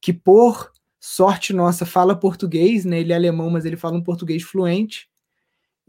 [0.00, 3.00] Que por sorte nossa fala português, né?
[3.00, 5.08] Ele é alemão, mas ele fala um português fluente.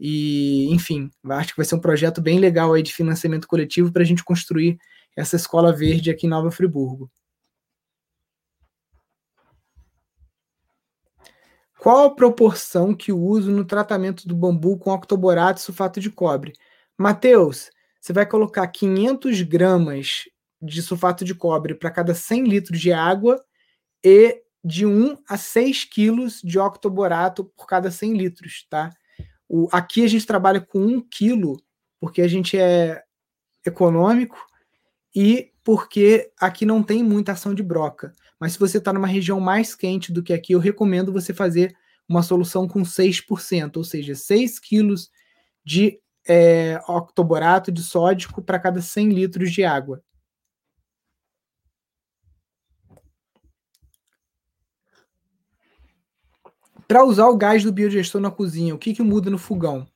[0.00, 4.02] E, enfim, acho que vai ser um projeto bem legal aí de financiamento coletivo para
[4.02, 4.78] a gente construir
[5.14, 7.10] essa escola verde aqui em Nova Friburgo.
[11.78, 16.54] Qual a proporção que uso no tratamento do bambu com octoborato e sulfato de cobre?
[16.96, 17.70] Mateus,
[18.02, 20.24] você vai colocar 500 gramas
[20.60, 23.40] de sulfato de cobre para cada 100 litros de água
[24.04, 28.90] e de 1 a 6 quilos de octoborato por cada 100 litros, tá?
[29.48, 31.62] O, aqui a gente trabalha com 1 quilo,
[32.00, 33.04] porque a gente é
[33.64, 34.36] econômico
[35.14, 38.12] e porque aqui não tem muita ação de broca.
[38.40, 41.76] Mas se você está numa região mais quente do que aqui, eu recomendo você fazer
[42.08, 45.08] uma solução com 6%, ou seja, 6 quilos
[45.64, 50.02] de é, octoborato de sódico para cada 100 litros de água.
[56.86, 59.86] Para usar o gás do biodigestor na cozinha, o que, que muda no fogão?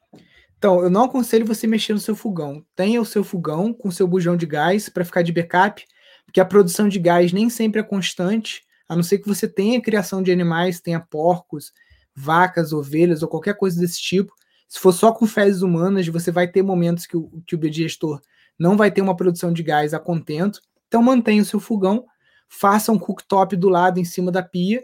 [0.57, 2.65] Então, eu não aconselho você mexer no seu fogão.
[2.75, 5.85] Tenha o seu fogão com seu bujão de gás para ficar de backup
[6.27, 9.81] porque a produção de gás nem sempre é constante, a não ser que você tenha
[9.81, 11.73] criação de animais, tenha porcos,
[12.15, 14.35] vacas, ovelhas ou qualquer coisa desse tipo.
[14.69, 18.21] Se for só com fezes humanas, você vai ter momentos que o, que o biodigestor
[18.59, 20.61] não vai ter uma produção de gás a contento.
[20.89, 22.05] Então mantenha o seu fogão,
[22.49, 24.83] faça um cooktop do lado em cima da pia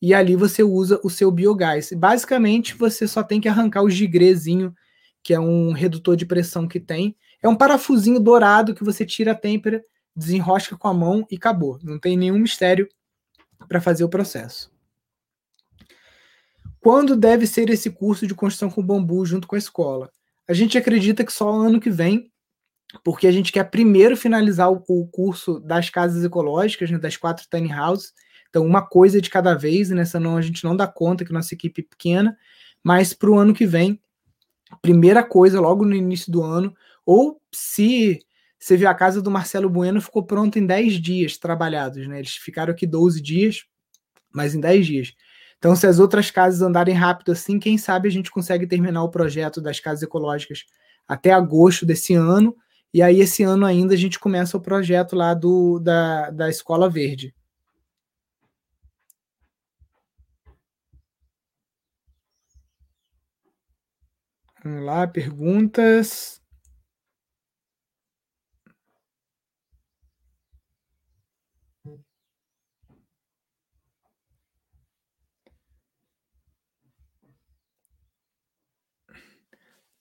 [0.00, 1.90] e ali você usa o seu biogás.
[1.92, 4.74] Basicamente, você só tem que arrancar o gigrezinho,
[5.22, 7.14] que é um redutor de pressão que tem.
[7.42, 9.82] É um parafusinho dourado que você tira a têmpera
[10.16, 11.78] desenrosca com a mão e acabou.
[11.82, 12.88] Não tem nenhum mistério
[13.68, 14.70] para fazer o processo.
[16.80, 20.10] Quando deve ser esse curso de construção com bambu junto com a escola?
[20.48, 22.32] A gente acredita que só ano que vem,
[23.04, 27.72] porque a gente quer primeiro finalizar o, curso das casas ecológicas, né, das quatro tiny
[27.72, 28.12] houses.
[28.48, 31.54] Então, uma coisa de cada vez, nessa não a gente não dá conta que nossa
[31.54, 32.36] equipe é pequena,
[32.82, 34.00] mas para o ano que vem,
[34.82, 38.18] primeira coisa, logo no início do ano, ou se
[38.58, 42.18] você viu a casa do Marcelo Bueno ficou pronta em 10 dias trabalhados, né?
[42.18, 43.64] Eles ficaram aqui 12 dias,
[44.32, 45.14] mas em 10 dias.
[45.60, 49.10] Então, se as outras casas andarem rápido assim, quem sabe a gente consegue terminar o
[49.10, 50.64] projeto das casas ecológicas
[51.06, 52.56] até agosto desse ano.
[52.94, 56.88] E aí, esse ano ainda, a gente começa o projeto lá do, da, da Escola
[56.88, 57.34] Verde.
[64.64, 66.39] Vamos lá, perguntas.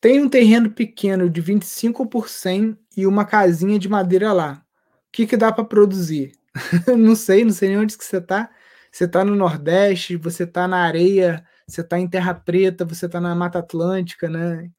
[0.01, 4.63] Tem um terreno pequeno de 25 por 100 e uma casinha de madeira lá.
[5.07, 6.31] O que, que dá para produzir?
[6.97, 8.49] não sei, não sei nem onde que você está.
[8.91, 13.19] Você está no Nordeste, você está na areia, você está em Terra Preta, você está
[13.19, 14.69] na Mata Atlântica, né?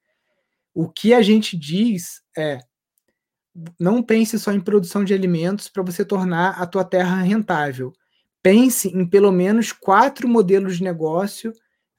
[0.74, 2.58] O que a gente diz é
[3.78, 7.92] não pense só em produção de alimentos para você tornar a tua terra rentável.
[8.42, 11.52] Pense em pelo menos quatro modelos de negócio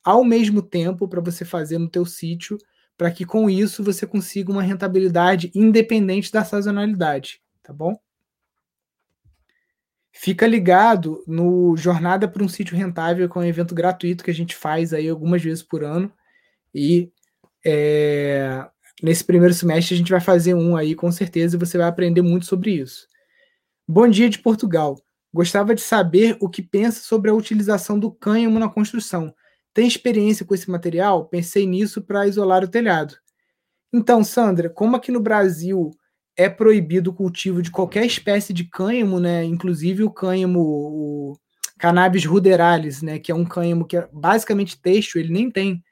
[0.04, 2.58] ao mesmo tempo para você fazer no teu sítio
[3.02, 8.00] para que com isso você consiga uma rentabilidade independente da sazonalidade, tá bom?
[10.12, 14.34] Fica ligado no Jornada para um Sítio Rentável, que é um evento gratuito que a
[14.36, 16.14] gente faz aí algumas vezes por ano.
[16.76, 17.12] E
[17.66, 18.68] é,
[19.02, 22.22] nesse primeiro semestre a gente vai fazer um aí com certeza e você vai aprender
[22.22, 23.08] muito sobre isso.
[23.88, 24.96] Bom dia de Portugal.
[25.34, 29.34] Gostava de saber o que pensa sobre a utilização do cânhamo na construção.
[29.74, 31.26] Tem experiência com esse material?
[31.26, 33.16] Pensei nisso para isolar o telhado.
[33.94, 35.92] Então, Sandra, como aqui no Brasil
[36.36, 39.44] é proibido o cultivo de qualquer espécie de cânhamo, né?
[39.44, 41.38] Inclusive o cânhamo, o
[41.78, 43.20] cannabis ruderalis, né?
[43.20, 45.84] Que é um cânhamo que é basicamente têxtil, ele nem tem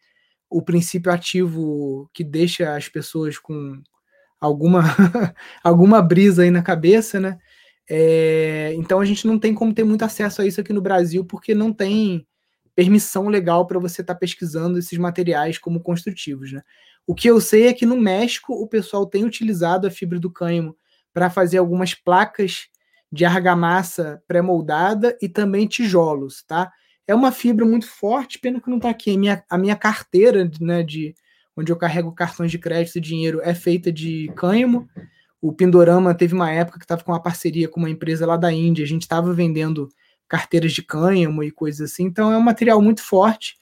[0.49, 3.81] o princípio ativo que deixa as pessoas com
[4.39, 4.81] alguma
[5.63, 7.37] alguma brisa aí na cabeça, né?
[7.89, 11.25] É, então a gente não tem como ter muito acesso a isso aqui no Brasil
[11.25, 12.25] porque não tem
[12.79, 16.53] permissão legal para você estar tá pesquisando esses materiais como construtivos.
[16.53, 16.61] Né?
[17.05, 20.31] O que eu sei é que no México o pessoal tem utilizado a fibra do
[20.31, 20.77] cânhamo
[21.13, 22.69] para fazer algumas placas
[23.11, 26.71] de argamassa pré-moldada e também tijolos, tá?
[27.05, 29.13] É uma fibra muito forte, pena que não está aqui.
[29.13, 31.13] A minha, a minha carteira, né, de
[31.57, 34.87] onde eu carrego cartões de crédito e dinheiro, é feita de cânhamo.
[35.41, 38.53] O Pindorama teve uma época que estava com uma parceria com uma empresa lá da
[38.53, 38.85] Índia.
[38.85, 39.89] A gente estava vendendo
[40.29, 42.03] carteiras de cânhamo e coisas assim.
[42.03, 43.57] Então é um material muito forte.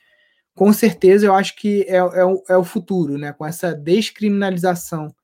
[0.53, 3.33] Com certeza, eu acho que é, é, o, é o futuro, né?
[3.33, 5.15] Com essa descriminalização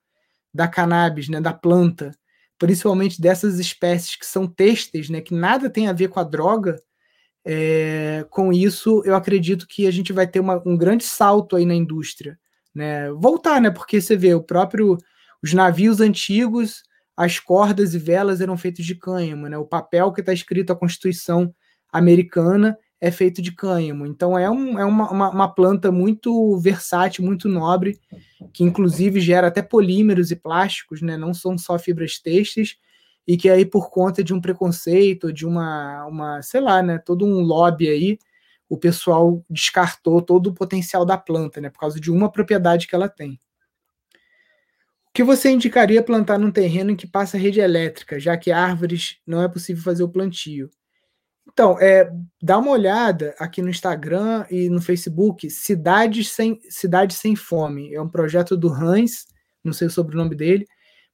[0.53, 2.11] da cannabis, né, da planta,
[2.59, 6.79] principalmente dessas espécies que são têxteis, né, que nada tem a ver com a droga,
[7.43, 11.65] é, com isso eu acredito que a gente vai ter uma, um grande salto aí
[11.65, 12.39] na indústria,
[12.73, 14.97] né, voltar, né, porque você vê o próprio
[15.41, 16.83] os navios antigos,
[17.15, 20.75] as cordas e velas eram feitos de cânhamo, né, o papel que está escrito a
[20.75, 21.53] Constituição
[21.91, 24.05] americana é feito de cânhamo.
[24.05, 27.99] Então é, um, é uma, uma, uma, planta muito versátil, muito nobre,
[28.53, 31.17] que inclusive gera até polímeros e plásticos, né?
[31.17, 32.77] não são só fibras têxteis,
[33.27, 37.25] e que aí por conta de um preconceito, de uma, uma sei lá, né, todo
[37.25, 38.17] um lobby aí,
[38.69, 42.95] o pessoal descartou todo o potencial da planta, né, por causa de uma propriedade que
[42.95, 43.39] ela tem.
[45.13, 49.17] O que você indicaria plantar num terreno em que passa rede elétrica, já que árvores
[49.27, 50.71] não é possível fazer o plantio?
[51.47, 52.11] Então, é,
[52.41, 56.59] dá uma olhada aqui no Instagram e no Facebook, Cidades Sem,
[57.11, 57.93] Sem Fome.
[57.93, 59.27] É um projeto do Hans,
[59.63, 60.65] não sei o sobrenome dele,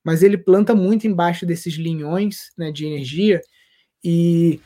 [0.02, 3.42] mas ele planta muito embaixo desses linhões né, de energia
[4.02, 4.62] e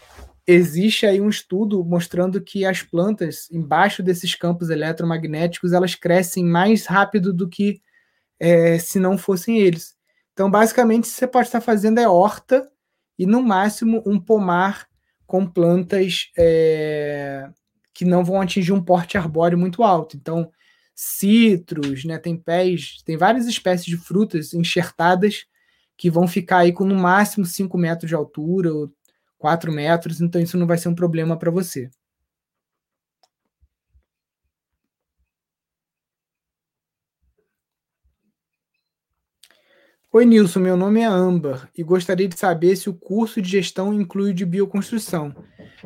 [0.45, 6.85] existe aí um estudo mostrando que as plantas embaixo desses campos eletromagnéticos elas crescem mais
[6.85, 7.81] rápido do que
[8.43, 9.95] é, se não fossem eles.
[10.33, 12.69] Então, basicamente, você pode estar fazendo é horta
[13.17, 14.85] e no máximo um pomar
[15.25, 17.49] com plantas é,
[17.93, 20.17] que não vão atingir um porte arbóreo muito alto.
[20.17, 20.51] Então,
[20.93, 25.45] citros, né, tem pés, tem várias espécies de frutas enxertadas
[25.97, 28.91] que vão ficar aí com no máximo 5 metros de altura ou
[29.37, 31.89] 4 metros, então isso não vai ser um problema para você.
[40.15, 43.91] Oi, Nilson, meu nome é Amber e gostaria de saber se o curso de gestão
[43.91, 45.35] inclui o de bioconstrução.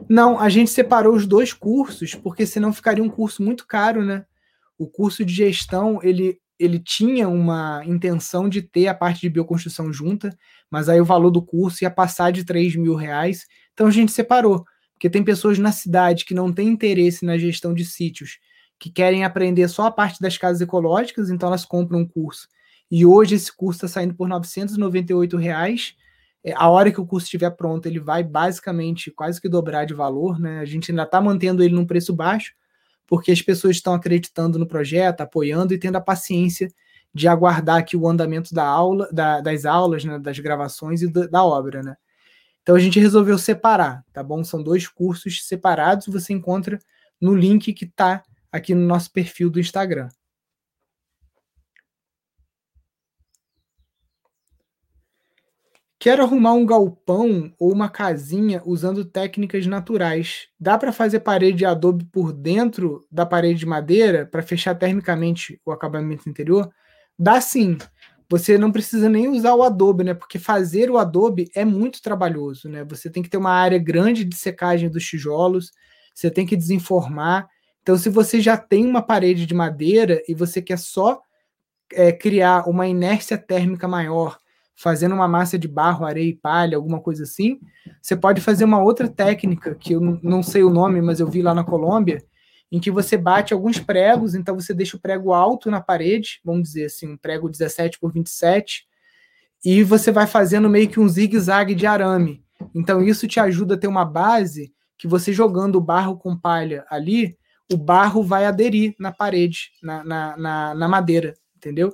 [0.09, 4.25] Não, a gente separou os dois cursos porque senão ficaria um curso muito caro, né?
[4.77, 9.93] O curso de gestão, ele, ele tinha uma intenção de ter a parte de bioconstrução
[9.93, 10.37] junta,
[10.69, 14.11] mas aí o valor do curso ia passar de 3 mil reais, então a gente
[14.11, 18.39] separou, porque tem pessoas na cidade que não têm interesse na gestão de sítios,
[18.77, 22.49] que querem aprender só a parte das casas ecológicas, então elas compram um curso
[22.89, 25.95] e hoje esse curso está saindo por 998 reais.
[26.43, 29.93] É, a hora que o curso estiver pronto, ele vai basicamente quase que dobrar de
[29.93, 30.39] valor.
[30.39, 30.59] Né?
[30.59, 32.53] A gente ainda está mantendo ele num preço baixo,
[33.05, 36.71] porque as pessoas estão acreditando no projeto, apoiando e tendo a paciência
[37.13, 41.25] de aguardar aqui o andamento da aula, da, das aulas, né, das gravações e da,
[41.27, 41.95] da obra, né?
[42.61, 44.43] Então a gente resolveu separar, tá bom?
[44.43, 46.77] São dois cursos separados, você encontra
[47.19, 48.21] no link que está
[48.51, 50.09] aqui no nosso perfil do Instagram.
[55.99, 60.47] Quero arrumar um galpão ou uma casinha usando técnicas naturais.
[60.59, 65.59] Dá para fazer parede de adobe por dentro da parede de madeira para fechar termicamente
[65.65, 66.69] o acabamento interior?
[67.17, 67.77] Dá sim.
[68.29, 70.13] Você não precisa nem usar o adobe, né?
[70.13, 72.83] Porque fazer o adobe é muito trabalhoso, né?
[72.83, 75.71] Você tem que ter uma área grande de secagem dos tijolos,
[76.13, 77.47] você tem que desenformar.
[77.81, 81.19] Então, se você já tem uma parede de madeira e você quer só
[81.93, 84.37] é, criar uma inércia térmica maior
[84.77, 87.59] fazendo uma massa de barro, areia e palha, alguma coisa assim.
[87.99, 91.41] Você pode fazer uma outra técnica, que eu não sei o nome, mas eu vi
[91.41, 92.23] lá na Colômbia,
[92.71, 96.63] em que você bate alguns pregos, então você deixa o prego alto na parede, vamos
[96.63, 98.85] dizer assim, um prego 17 por 27,
[99.65, 102.43] e você vai fazendo meio que um zigue-zague de arame.
[102.75, 106.85] Então isso te ajuda a ter uma base que você jogando o barro com palha
[106.87, 107.35] ali,
[107.71, 111.91] o barro vai aderir na parede, na, na, na, na madeira, entendeu?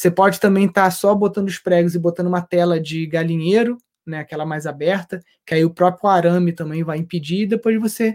[0.00, 3.76] Você pode também estar tá só botando os pregos e botando uma tela de galinheiro,
[4.06, 8.14] né, aquela mais aberta, que aí o próprio arame também vai impedir, e depois você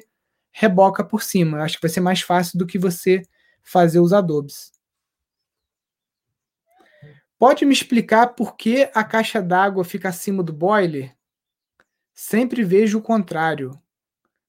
[0.51, 1.59] reboca por cima.
[1.59, 3.21] Eu acho que vai ser mais fácil do que você
[3.61, 4.71] fazer os adobes.
[7.37, 11.15] Pode me explicar por que a caixa d'água fica acima do boiler?
[12.15, 13.79] Sempre vejo o contrário.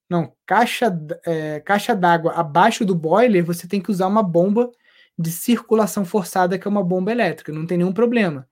[0.08, 0.86] Não, caixa,
[1.26, 4.72] é, caixa d'água abaixo do boiler, você tem que usar uma bomba
[5.18, 8.48] de circulação forçada, que é uma bomba elétrica, não tem nenhum problema.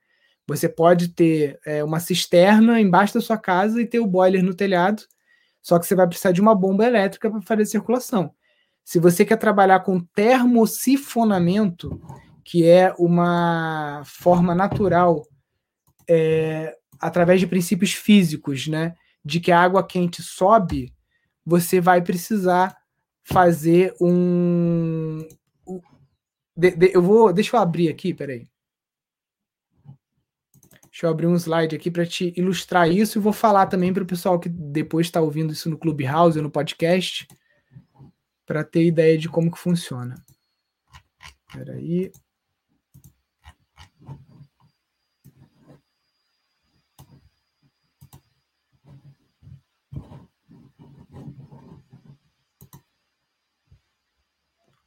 [0.47, 4.55] Você pode ter é, uma cisterna embaixo da sua casa e ter o boiler no
[4.55, 5.03] telhado,
[5.63, 8.35] só que você vai precisar de uma bomba elétrica para fazer circulação.
[8.85, 11.99] Se você quer trabalhar com termosifonamento,
[12.45, 15.27] que é uma forma natural,
[16.07, 18.95] é, através de princípios físicos, né?
[19.25, 20.93] De que a água quente sobe,
[21.45, 22.77] você vai precisar
[23.23, 25.27] fazer um.
[26.57, 27.33] De, de, eu vou.
[27.33, 28.49] Deixa eu abrir aqui, peraí.
[30.95, 34.05] Deixa eu abrir um slide aqui para te ilustrar isso e vou falar também para
[34.05, 37.27] o pessoal que depois está ouvindo isso no Clubhouse ou no podcast,
[38.47, 40.15] para ter ideia de como que funciona.
[41.49, 42.13] Espera aí.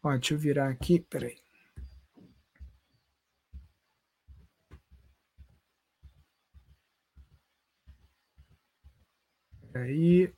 [0.01, 1.37] Ó, deixa eu virar aqui, peraí.
[9.77, 10.33] Aí.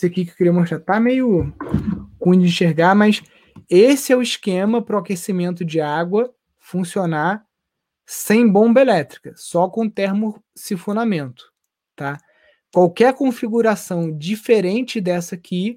[0.00, 1.52] Esse aqui que eu queria mostrar tá meio
[2.18, 3.22] ruim de enxergar, mas
[3.68, 7.44] esse é o esquema para o aquecimento de água funcionar
[8.06, 11.52] sem bomba elétrica, só com termosifonamento,
[11.94, 12.18] tá?
[12.72, 15.74] Qualquer configuração diferente dessa aqui,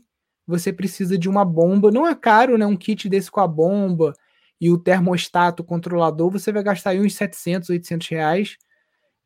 [0.47, 1.91] você precisa de uma bomba.
[1.91, 2.65] Não é caro, né?
[2.65, 4.13] Um kit desse com a bomba,
[4.59, 8.57] e o termostato controlador, você vai gastar aí uns 700, 800 reais,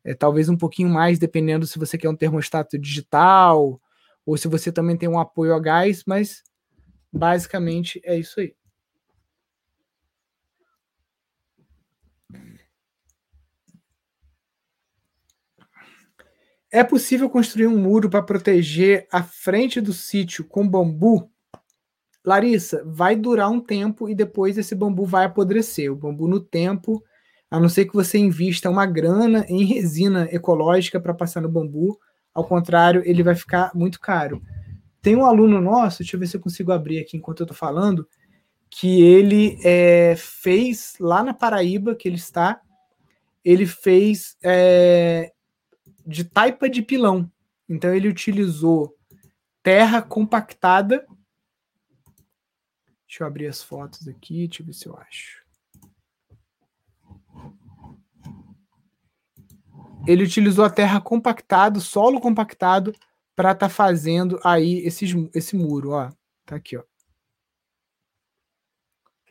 [0.02, 3.80] é, talvez um pouquinho mais, dependendo se você quer um termostato digital
[4.28, 6.42] ou se você também tem um apoio a gás, mas
[7.10, 8.54] basicamente é isso aí.
[16.70, 21.30] É possível construir um muro para proteger a frente do sítio com bambu?
[22.22, 25.90] Larissa, vai durar um tempo e depois esse bambu vai apodrecer.
[25.90, 27.02] O bambu no tempo,
[27.50, 31.98] a não ser que você invista uma grana em resina ecológica para passar no bambu,
[32.38, 34.42] ao contrário, ele vai ficar muito caro.
[35.02, 37.56] Tem um aluno nosso, deixa eu ver se eu consigo abrir aqui enquanto eu estou
[37.56, 38.08] falando,
[38.70, 42.60] que ele é, fez lá na Paraíba, que ele está,
[43.44, 45.32] ele fez é,
[46.06, 47.30] de taipa de pilão.
[47.68, 48.94] Então ele utilizou
[49.62, 51.06] terra compactada
[53.08, 55.42] Deixa eu abrir as fotos aqui, deixa eu ver se eu acho.
[60.06, 62.92] Ele utilizou a terra compactado, solo compactado,
[63.36, 66.10] para estar tá fazendo aí esses, esse muro, ó.
[66.44, 66.82] Tá aqui, ó.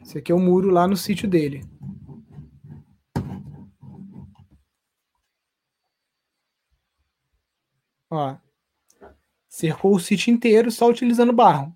[0.02, 1.64] Esse aqui é o muro lá no sítio dele.
[8.10, 8.38] Ó.
[9.50, 11.76] Cercou o sítio inteiro só utilizando barro.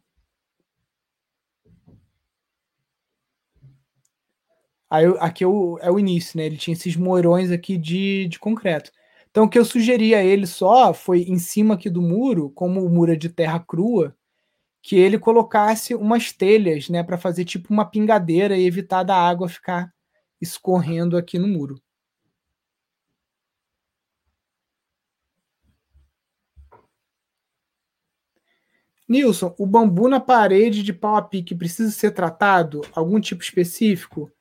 [4.92, 6.46] Aí aqui é o, é o início, né?
[6.46, 8.92] Ele tinha esses morões aqui de, de concreto.
[9.30, 12.84] Então o que eu sugeri a ele só foi em cima aqui do muro, como
[12.86, 14.14] o muro é de terra crua,
[14.82, 19.48] que ele colocasse umas telhas, né, para fazer tipo uma pingadeira e evitar da água
[19.50, 19.94] ficar
[20.42, 21.82] escorrendo aqui no muro.
[29.08, 32.82] Nilson, o bambu na parede de pau a pique precisa ser tratado?
[32.94, 34.32] Algum tipo específico?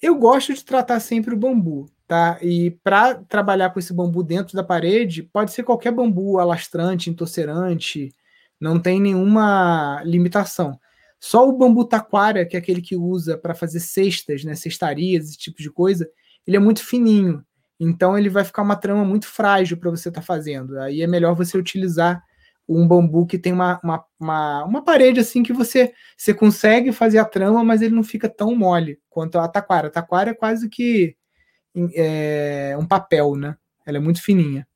[0.00, 2.38] Eu gosto de tratar sempre o bambu, tá?
[2.40, 8.10] E para trabalhar com esse bambu dentro da parede, pode ser qualquer bambu alastrante, entorcerante,
[8.58, 10.78] não tem nenhuma limitação.
[11.18, 15.38] Só o bambu taquara, que é aquele que usa para fazer cestas, né, cestarias, esse
[15.38, 16.08] tipo de coisa,
[16.46, 17.44] ele é muito fininho.
[17.78, 20.78] Então ele vai ficar uma trama muito frágil para você estar tá fazendo.
[20.78, 22.22] Aí é melhor você utilizar
[22.70, 27.18] um bambu que tem uma, uma, uma, uma, parede assim que você, você consegue fazer
[27.18, 29.88] a trama, mas ele não fica tão mole quanto a taquara.
[29.88, 31.16] A taquara é quase que
[31.94, 33.56] é, um papel, né?
[33.84, 34.66] Ela é muito fininha.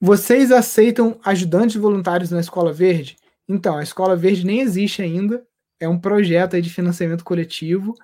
[0.00, 3.16] Vocês aceitam ajudantes voluntários na Escola Verde?
[3.48, 5.46] Então, a Escola Verde nem existe ainda.
[5.78, 7.94] É um projeto de financiamento coletivo.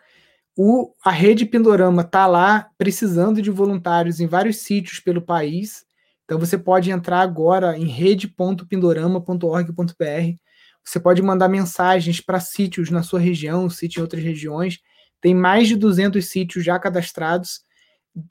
[0.57, 5.85] O, a Rede Pindorama está lá precisando de voluntários em vários sítios pelo país.
[6.31, 10.37] Então você pode entrar agora em rede.pindorama.org.br.
[10.85, 14.79] Você pode mandar mensagens para sítios na sua região, sítios em outras regiões.
[15.21, 17.63] Tem mais de 200 sítios já cadastrados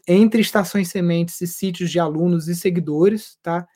[0.07, 3.67] entre estações sementes e sítios de alunos e seguidores, tá?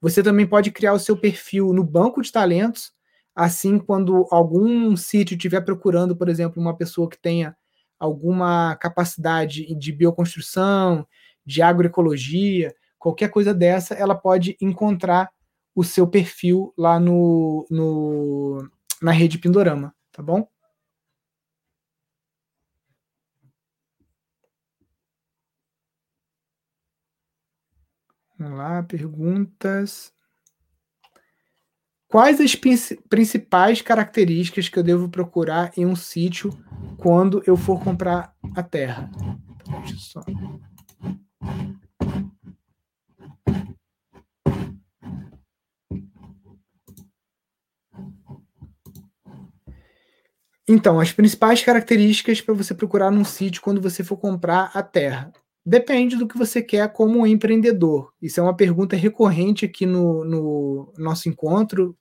[0.00, 2.90] Você também pode criar o seu perfil no banco de talentos,
[3.32, 7.56] assim quando algum sítio estiver procurando, por exemplo, uma pessoa que tenha
[7.96, 11.06] alguma capacidade de bioconstrução,
[11.46, 15.30] de agroecologia, qualquer coisa dessa, ela pode encontrar
[15.74, 18.68] o seu perfil lá no, no
[19.00, 20.48] na rede Pindorama, tá bom?
[28.38, 30.12] Vamos lá, perguntas.
[32.08, 36.50] Quais as principais características que eu devo procurar em um sítio
[36.96, 39.10] quando eu for comprar a terra?
[39.82, 40.22] Deixa eu só.
[50.68, 55.32] Então, as principais características para você procurar num sítio quando você for comprar a terra.
[55.64, 58.12] Depende do que você quer como empreendedor.
[58.20, 61.96] Isso é uma pergunta recorrente aqui no, no nosso encontro.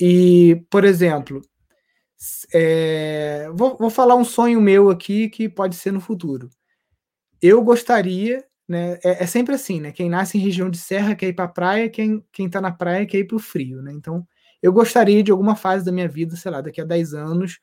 [0.00, 1.42] E, por exemplo,
[2.54, 6.48] é, vou, vou, falar um sonho meu aqui que pode ser no futuro.
[7.42, 8.98] Eu gostaria, né?
[9.04, 9.92] É, é sempre assim, né?
[9.92, 12.72] Quem nasce em região de serra quer ir para a praia, quem, quem tá na
[12.72, 13.92] praia quer ir para o frio, né?
[13.92, 14.26] Então,
[14.62, 17.58] eu gostaria de alguma fase da minha vida, sei lá, daqui a 10 anos,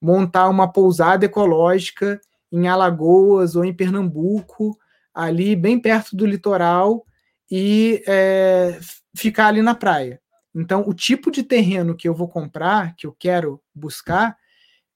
[0.00, 2.20] montar uma pousada ecológica
[2.52, 4.76] em Alagoas ou em Pernambuco,
[5.12, 7.04] ali bem perto do litoral,
[7.50, 8.78] e é,
[9.14, 10.20] ficar ali na praia.
[10.54, 14.36] Então, o tipo de terreno que eu vou comprar, que eu quero buscar,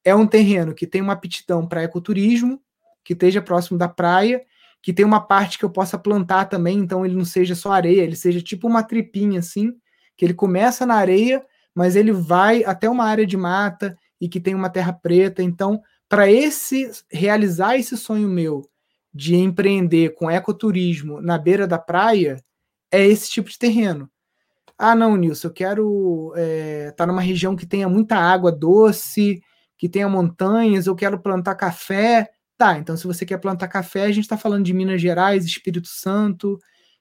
[0.04, 2.60] é um terreno que tem uma aptidão para ecoturismo,
[3.04, 4.42] que esteja próximo da praia,
[4.82, 8.02] que tem uma parte que eu possa plantar também, então ele não seja só areia,
[8.02, 9.74] ele seja tipo uma tripinha assim,
[10.20, 11.42] que ele começa na areia,
[11.74, 15.42] mas ele vai até uma área de mata e que tem uma terra preta.
[15.42, 18.68] Então, para esse realizar esse sonho meu
[19.14, 22.36] de empreender com ecoturismo na beira da praia,
[22.92, 24.10] é esse tipo de terreno.
[24.76, 29.40] Ah, não, Nilson, eu quero estar é, tá numa região que tenha muita água doce,
[29.78, 32.28] que tenha montanhas, eu quero plantar café.
[32.58, 35.88] Tá, então se você quer plantar café, a gente está falando de Minas Gerais, Espírito
[35.88, 36.58] Santo,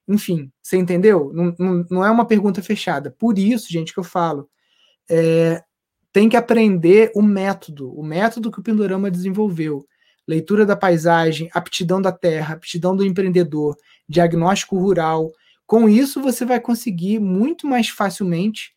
[0.10, 1.32] enfim, você entendeu?
[1.32, 3.12] Não, não, não, é uma pergunta fechada.
[3.12, 4.50] Por isso, gente, que eu falo,
[5.08, 5.64] é,
[6.12, 9.86] tem que aprender o método, o método que o Pindorama desenvolveu.
[10.28, 15.32] Leitura da paisagem, aptidão da terra, aptidão do empreendedor, diagnóstico rural.
[15.68, 18.74] Com isso, você vai conseguir muito mais facilmente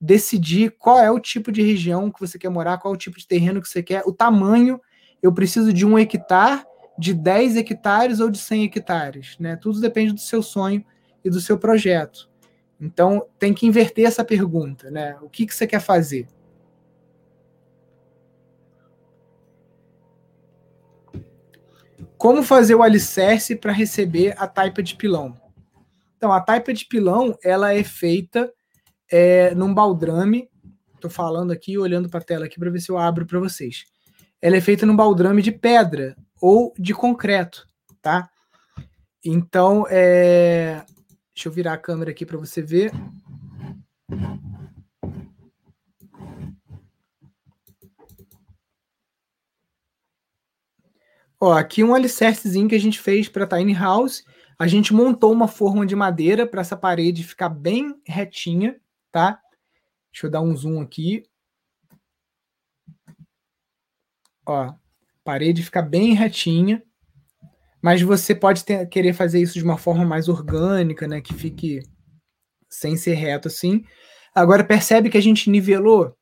[0.00, 3.18] decidir qual é o tipo de região que você quer morar, qual é o tipo
[3.18, 4.80] de terreno que você quer, o tamanho.
[5.20, 6.64] Eu preciso de um hectare
[6.98, 9.56] de 10 hectares ou de 100 hectares, né?
[9.56, 10.84] Tudo depende do seu sonho
[11.24, 12.28] e do seu projeto.
[12.80, 15.16] Então, tem que inverter essa pergunta, né?
[15.22, 16.28] O que, que você quer fazer?
[22.18, 25.34] Como fazer o alicerce para receber a taipa de pilão?
[26.16, 28.52] Então, a taipa de pilão, ela é feita
[29.10, 30.48] é, num baldrame.
[30.94, 33.84] Estou falando aqui, olhando para a tela aqui para ver se eu abro para vocês.
[34.40, 37.66] Ela é feita num baldrame de pedra, ou de concreto,
[38.00, 38.30] tá?
[39.24, 40.84] Então, é...
[41.34, 42.92] deixa eu virar a câmera aqui para você ver.
[51.38, 54.24] Ó, aqui um alicercezinho que a gente fez para Tiny House.
[54.58, 58.80] A gente montou uma forma de madeira para essa parede ficar bem retinha,
[59.12, 59.40] tá?
[60.10, 61.24] Deixa eu dar um zoom aqui.
[64.46, 64.72] Ó,
[65.26, 66.80] parede fica bem retinha,
[67.82, 71.80] mas você pode ter, querer fazer isso de uma forma mais orgânica, né, que fique
[72.68, 73.84] sem ser reto assim.
[74.32, 76.16] Agora percebe que a gente nivelou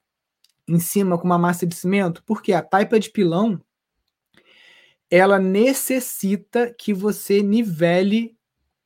[0.66, 3.60] em cima com uma massa de cimento, porque a taipa de pilão
[5.10, 8.34] ela necessita que você nivele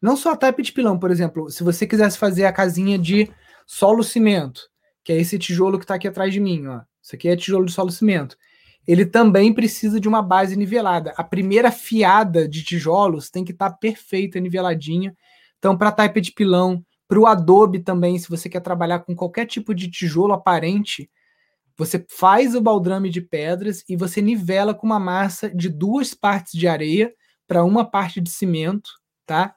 [0.02, 3.30] não só a taipa de pilão, por exemplo, se você quisesse fazer a casinha de
[3.66, 4.68] solo cimento,
[5.04, 6.80] que é esse tijolo que está aqui atrás de mim, ó.
[7.02, 8.36] Isso aqui é tijolo de solo cimento
[8.88, 11.12] ele também precisa de uma base nivelada.
[11.14, 15.14] A primeira fiada de tijolos tem que estar tá perfeita, niveladinha.
[15.58, 19.14] Então, para a taipa de pilão, para o adobe também, se você quer trabalhar com
[19.14, 21.10] qualquer tipo de tijolo aparente,
[21.76, 26.58] você faz o baldrame de pedras e você nivela com uma massa de duas partes
[26.58, 27.12] de areia
[27.46, 28.88] para uma parte de cimento,
[29.26, 29.54] tá?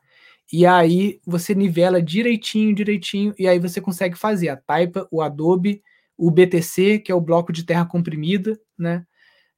[0.52, 5.82] E aí você nivela direitinho, direitinho, e aí você consegue fazer a taipa, o adobe,
[6.18, 9.06] o BTC, que é o bloco de terra comprimida, né?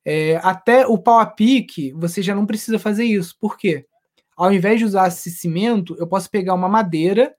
[0.05, 3.35] É, até o pau a pique, você já não precisa fazer isso.
[3.39, 3.85] Por quê?
[4.35, 7.33] Ao invés de usar esse cimento, eu posso pegar uma madeira,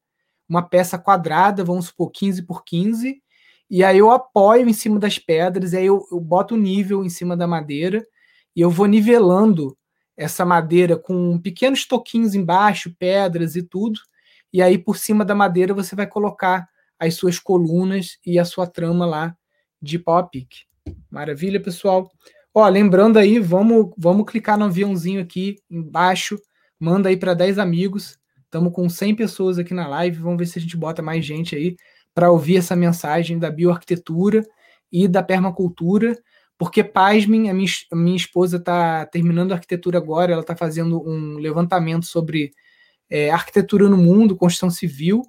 [0.49, 3.21] uma peça quadrada, vamos supor 15 por 15,
[3.69, 7.05] e aí eu apoio em cima das pedras, e aí eu, eu boto o nível
[7.05, 8.07] em cima da madeira,
[8.55, 9.77] e eu vou nivelando
[10.17, 13.99] essa madeira com pequenos toquinhos embaixo, pedras e tudo,
[14.53, 18.67] e aí por cima da madeira você vai colocar as suas colunas e a sua
[18.67, 19.37] trama lá
[19.83, 20.61] de pau a pique.
[21.11, 22.11] Maravilha, pessoal?
[22.57, 26.39] Ó, lembrando aí, vamos, vamos clicar no aviãozinho aqui embaixo,
[26.79, 28.17] manda aí para 10 amigos.
[28.45, 31.57] Estamos com 100 pessoas aqui na live, vamos ver se a gente bota mais gente
[31.57, 31.75] aí
[32.15, 34.45] para ouvir essa mensagem da bioarquitetura
[34.93, 36.17] e da permacultura,
[36.57, 41.03] porque, pasmem, a minha, a minha esposa está terminando a arquitetura agora, ela está fazendo
[41.05, 42.53] um levantamento sobre
[43.11, 45.23] é, arquitetura no mundo, construção civil,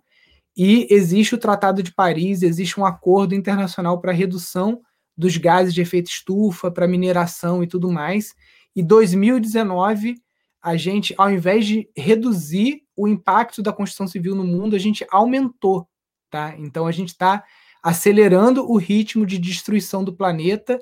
[0.56, 4.82] E existe o Tratado de Paris, existe um acordo internacional para redução
[5.18, 8.34] dos gases de efeito estufa, para mineração e tudo mais.
[8.76, 10.16] E 2019,
[10.62, 15.06] a gente, ao invés de reduzir o impacto da construção civil no mundo, a gente
[15.12, 15.88] aumentou,
[16.30, 16.56] tá?
[16.58, 17.44] Então a gente está
[17.84, 20.80] acelerando o ritmo de destruição do planeta,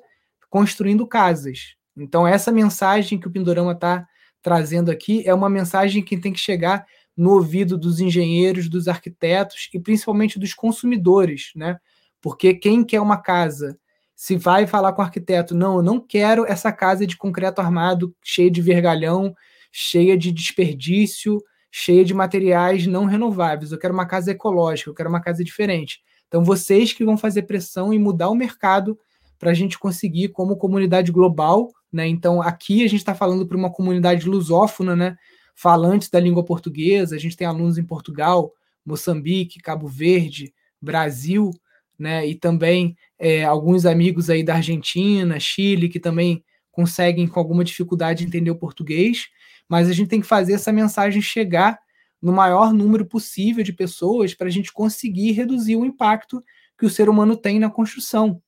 [0.49, 1.75] construindo casas.
[1.97, 4.07] Então essa mensagem que o Pindorama está
[4.41, 9.69] trazendo aqui é uma mensagem que tem que chegar no ouvido dos engenheiros, dos arquitetos
[9.73, 11.77] e principalmente dos consumidores, né?
[12.21, 13.77] Porque quem quer uma casa,
[14.15, 18.15] se vai falar com o arquiteto, não, eu não quero essa casa de concreto armado,
[18.23, 19.33] cheia de vergalhão,
[19.71, 21.41] cheia de desperdício,
[21.71, 23.71] cheia de materiais não renováveis.
[23.71, 26.01] Eu quero uma casa ecológica, eu quero uma casa diferente.
[26.27, 28.97] Então, vocês que vão fazer pressão e mudar o mercado
[29.39, 32.07] para a gente conseguir, como comunidade global, né?
[32.07, 35.17] Então, aqui a gente está falando para uma comunidade lusófona, né?
[35.55, 37.15] falantes da língua portuguesa.
[37.15, 38.51] A gente tem alunos em Portugal,
[38.85, 41.51] Moçambique, Cabo Verde, Brasil,
[41.97, 42.25] né?
[42.27, 48.25] E também é, alguns amigos aí da Argentina, Chile, que também conseguem com alguma dificuldade
[48.25, 49.27] entender o português.
[49.69, 51.79] Mas a gente tem que fazer essa mensagem chegar
[52.21, 56.43] no maior número possível de pessoas para a gente conseguir reduzir o impacto
[56.77, 58.41] que o ser humano tem na construção.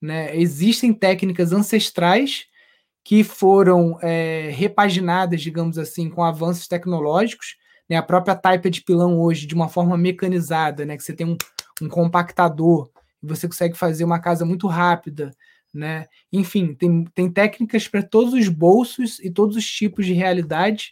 [0.00, 0.36] Né?
[0.36, 2.46] Existem técnicas ancestrais
[3.04, 7.56] que foram é, repaginadas, digamos assim, com avanços tecnológicos.
[7.88, 7.96] Né?
[7.96, 10.96] A própria taipa de pilão hoje, de uma forma mecanizada, né?
[10.96, 11.36] que você tem um,
[11.80, 12.90] um compactador
[13.22, 15.30] você consegue fazer uma casa muito rápida.
[15.72, 16.06] Né?
[16.32, 20.90] Enfim, tem, tem técnicas para todos os bolsos e todos os tipos de realidade.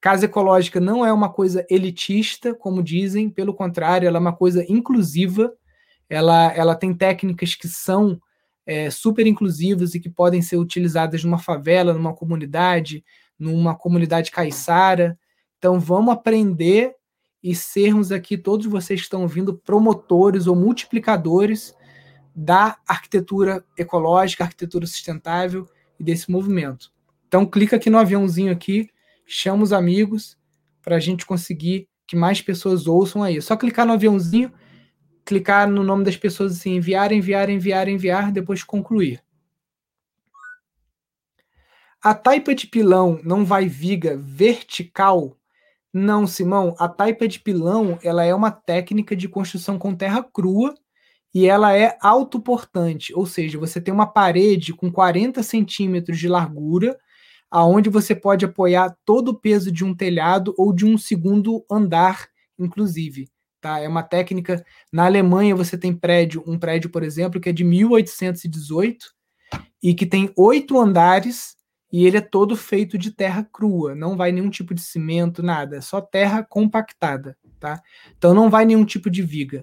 [0.00, 4.64] Casa ecológica não é uma coisa elitista, como dizem, pelo contrário, ela é uma coisa
[4.68, 5.52] inclusiva.
[6.10, 8.20] Ela, ela tem técnicas que são
[8.66, 13.04] é, super inclusivas e que podem ser utilizadas numa favela, numa comunidade,
[13.38, 15.16] numa comunidade caiçara.
[15.58, 16.94] Então, vamos aprender
[17.42, 21.74] e sermos aqui, todos vocês que estão ouvindo, promotores ou multiplicadores
[22.34, 25.68] da arquitetura ecológica, arquitetura sustentável
[25.98, 26.92] e desse movimento.
[27.26, 28.88] Então, clica aqui no aviãozinho aqui,
[29.26, 30.38] chama os amigos
[30.80, 33.38] para a gente conseguir que mais pessoas ouçam aí.
[33.38, 34.52] É só clicar no aviãozinho
[35.24, 39.22] clicar no nome das pessoas assim, enviar, enviar, enviar, enviar, depois concluir.
[42.00, 45.36] A taipa de pilão não vai viga vertical?
[45.92, 46.74] Não, Simão.
[46.78, 50.74] A taipa de pilão ela é uma técnica de construção com terra crua
[51.34, 56.98] e ela é autoportante, ou seja, você tem uma parede com 40 centímetros de largura,
[57.50, 62.28] aonde você pode apoiar todo o peso de um telhado ou de um segundo andar,
[62.58, 63.28] inclusive.
[63.62, 63.78] Tá?
[63.78, 64.64] É uma técnica.
[64.92, 69.06] Na Alemanha você tem prédio, um prédio, por exemplo, que é de 1818
[69.82, 71.56] e que tem oito andares
[71.92, 75.76] e ele é todo feito de terra crua, não vai nenhum tipo de cimento, nada,
[75.76, 77.82] é só terra compactada, tá?
[78.16, 79.62] Então não vai nenhum tipo de viga.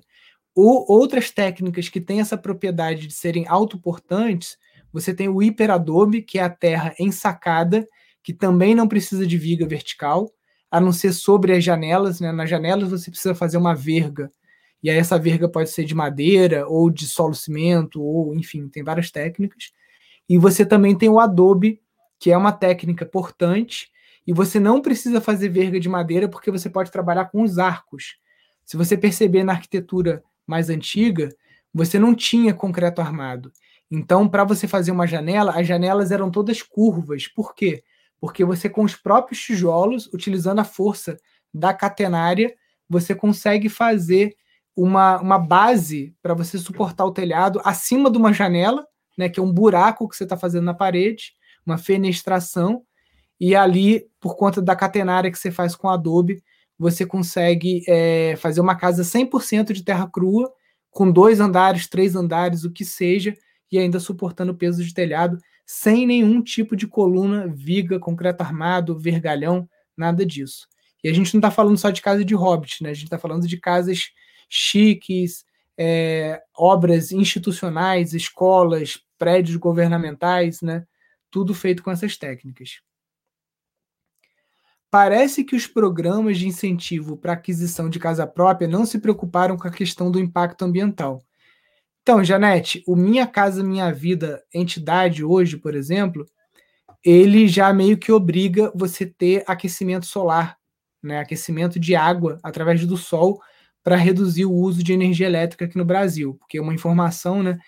[0.56, 4.58] Ou outras técnicas que têm essa propriedade de serem autoportantes,
[4.92, 7.88] você tem o hiperadobe, que é a terra ensacada,
[8.22, 10.32] que também não precisa de viga vertical
[10.70, 12.20] a não ser sobre as janelas.
[12.20, 12.32] Né?
[12.32, 14.32] Nas janelas você precisa fazer uma verga.
[14.84, 18.84] E aí essa verga pode ser de madeira, ou de solo cimento, ou enfim, tem
[18.84, 19.72] várias técnicas.
[20.28, 21.82] E você também tem o adobe,
[22.20, 23.90] que é uma técnica portante,
[24.28, 28.18] e você não precisa fazer verga de madeira porque você pode trabalhar com os arcos.
[28.66, 31.30] Se você perceber na arquitetura mais antiga,
[31.74, 33.52] você não tinha concreto armado.
[33.90, 37.28] Então, para você fazer uma janela, as janelas eram todas curvas.
[37.28, 37.84] Por quê?
[38.20, 41.18] porque você com os próprios tijolos, utilizando a força
[41.54, 42.54] da catenária,
[42.88, 44.36] você consegue fazer
[44.76, 48.86] uma, uma base para você suportar o telhado acima de uma janela,
[49.18, 51.34] né, que é um buraco que você está fazendo na parede,
[51.70, 52.84] uma fenestração,
[53.40, 56.44] e ali, por conta da catenária que você faz com Adobe,
[56.78, 60.52] você consegue é, fazer uma casa 100% de terra crua,
[60.90, 63.36] com dois andares, três andares, o que seja,
[63.72, 65.38] e ainda suportando o peso de telhado
[65.72, 70.68] sem nenhum tipo de coluna, viga, concreto armado, vergalhão, nada disso.
[71.04, 72.90] E a gente não está falando só de casa de hobbit, né?
[72.90, 74.10] A gente está falando de casas
[74.50, 75.46] chiques,
[75.78, 80.86] é, obras institucionais, escolas, prédios governamentais, né?
[81.32, 82.82] Tudo feito com essas técnicas.
[84.92, 89.68] Parece que os programas de incentivo para aquisição de casa própria não se preocuparam com
[89.68, 91.24] a questão do impacto ambiental.
[92.02, 96.26] Então, Janete, o Minha Casa Minha Vida entidade hoje, por exemplo,
[97.04, 100.58] ele já meio que obriga você ter aquecimento solar,
[101.04, 103.40] né, aquecimento de água através do sol
[103.84, 107.60] para reduzir o uso de energia elétrica aqui no Brasil, porque uma informação, né,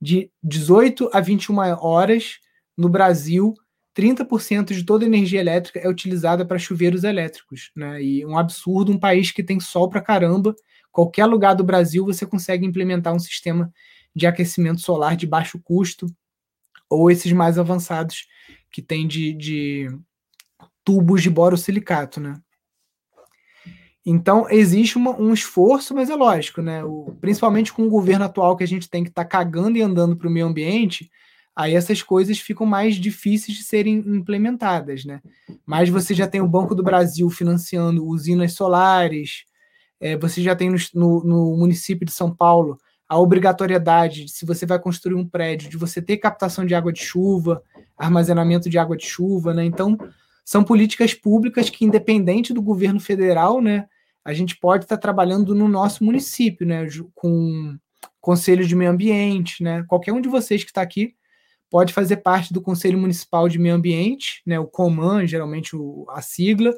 [0.00, 2.38] de 18 a 21 horas
[2.80, 3.52] no Brasil
[3.94, 8.02] 30% de toda a energia elétrica é utilizada para chuveiros elétricos, né?
[8.02, 10.54] E um absurdo, um país que tem sol para caramba,
[10.90, 13.70] qualquer lugar do Brasil você consegue implementar um sistema
[14.16, 16.06] de aquecimento solar de baixo custo,
[16.88, 18.26] ou esses mais avançados
[18.70, 19.88] que tem de, de
[20.82, 22.40] tubos de borosilicato, né?
[24.06, 26.82] Então, existe uma, um esforço, mas é lógico, né?
[26.82, 29.82] O, principalmente com o governo atual que a gente tem que estar tá cagando e
[29.82, 31.10] andando para o meio ambiente,
[31.60, 35.20] aí essas coisas ficam mais difíceis de serem implementadas, né?
[35.66, 39.44] Mas você já tem o Banco do Brasil financiando usinas solares,
[40.00, 44.64] é, você já tem no, no, no, município de São Paulo a obrigatoriedade, se você
[44.64, 47.62] vai construir um prédio, de você ter captação de água de chuva,
[47.98, 49.62] armazenamento de água de chuva, né?
[49.62, 49.98] Então,
[50.42, 53.86] são políticas públicas que, independente do governo federal, né,
[54.24, 57.76] a gente pode estar trabalhando no nosso município, né, com
[58.18, 59.84] conselho de meio ambiente, né?
[59.86, 61.14] Qualquer um de vocês que está aqui
[61.70, 66.20] pode fazer parte do Conselho Municipal de Meio Ambiente, né, o COMAN, geralmente o, a
[66.20, 66.74] sigla,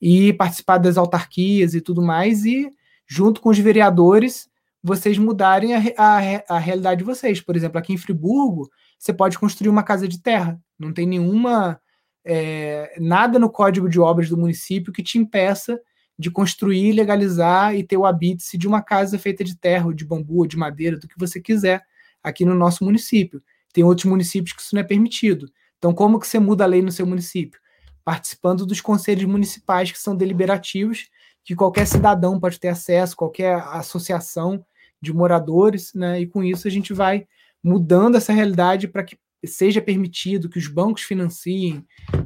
[0.00, 2.70] e participar das autarquias e tudo mais, e
[3.06, 4.48] junto com os vereadores,
[4.82, 7.40] vocês mudarem a, a, a realidade de vocês.
[7.40, 11.80] Por exemplo, aqui em Friburgo, você pode construir uma casa de terra, não tem nenhuma.
[12.28, 15.80] É, nada no código de obras do município que te impeça
[16.18, 20.04] de construir, legalizar e ter o habite de uma casa feita de terra, ou de
[20.04, 21.82] bambu, ou de madeira, do que você quiser
[22.22, 23.42] aqui no nosso município.
[23.76, 25.52] Tem outros municípios que isso não é permitido.
[25.76, 27.60] Então, como que você muda a lei no seu município?
[28.02, 31.10] Participando dos conselhos municipais que são deliberativos,
[31.44, 34.64] que qualquer cidadão pode ter acesso, qualquer associação
[34.98, 36.18] de moradores, né?
[36.18, 37.26] E com isso a gente vai
[37.62, 41.84] mudando essa realidade para que seja permitido que os bancos financiem,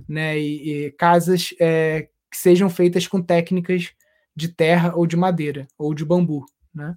[0.09, 0.39] né?
[0.39, 3.91] E, e casas é, que sejam feitas com técnicas
[4.37, 6.95] de terra ou de madeira ou de bambu, né?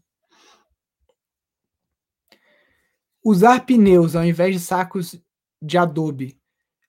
[3.24, 5.20] Usar pneus ao invés de sacos
[5.62, 6.38] de adobe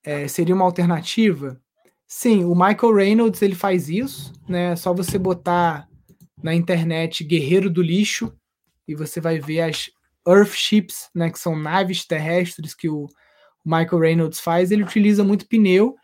[0.05, 1.61] é, seria uma alternativa?
[2.07, 4.72] Sim, o Michael Reynolds ele faz isso, né?
[4.72, 5.89] É só você botar
[6.43, 8.32] na internet Guerreiro do Lixo
[8.87, 9.91] e você vai ver as
[10.26, 11.30] Earthships, né?
[11.30, 13.09] Que são naves terrestres que o
[13.64, 14.70] Michael Reynolds faz.
[14.70, 15.97] Ele utiliza muito pneu.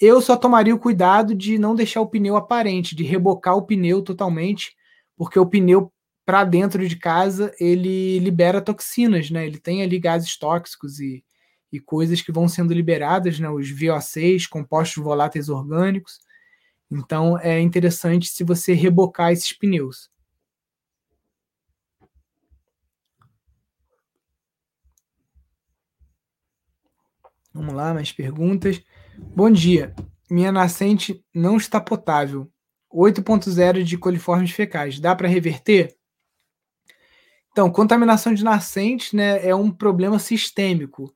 [0.00, 4.02] Eu só tomaria o cuidado de não deixar o pneu aparente, de rebocar o pneu
[4.02, 4.74] totalmente,
[5.16, 5.92] porque o pneu
[6.24, 9.46] para dentro de casa, ele libera toxinas, né?
[9.46, 11.24] Ele tem ali gases tóxicos e,
[11.70, 13.48] e coisas que vão sendo liberadas, né?
[13.50, 16.18] Os VO6, compostos voláteis orgânicos.
[16.90, 20.10] Então é interessante se você rebocar esses pneus.
[27.52, 28.82] Vamos lá, mais perguntas.
[29.16, 29.94] Bom dia.
[30.30, 32.50] Minha nascente não está potável.
[32.92, 34.98] 8.0 de coliformes fecais.
[34.98, 35.94] Dá para reverter?
[37.54, 41.14] Então, contaminação de nascentes né, é um problema sistêmico.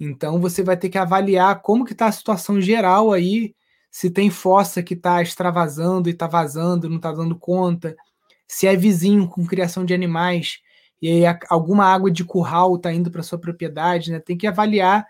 [0.00, 3.54] Então, você vai ter que avaliar como que está a situação geral aí,
[3.90, 7.96] se tem fossa que está extravasando e está vazando, não está dando conta,
[8.48, 10.60] se é vizinho com criação de animais
[11.02, 14.20] e aí alguma água de curral está indo para sua propriedade, né?
[14.20, 15.06] Tem que avaliar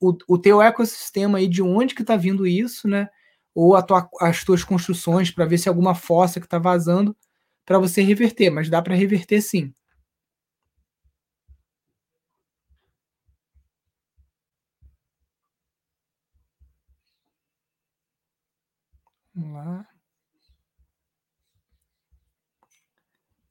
[0.00, 3.08] o, o teu ecossistema aí de onde que está vindo isso, né?
[3.54, 7.16] Ou tua, as tuas construções para ver se alguma fossa que está vazando
[7.66, 9.72] para você reverter, mas dá para reverter sim.
[19.34, 19.86] Vamos lá.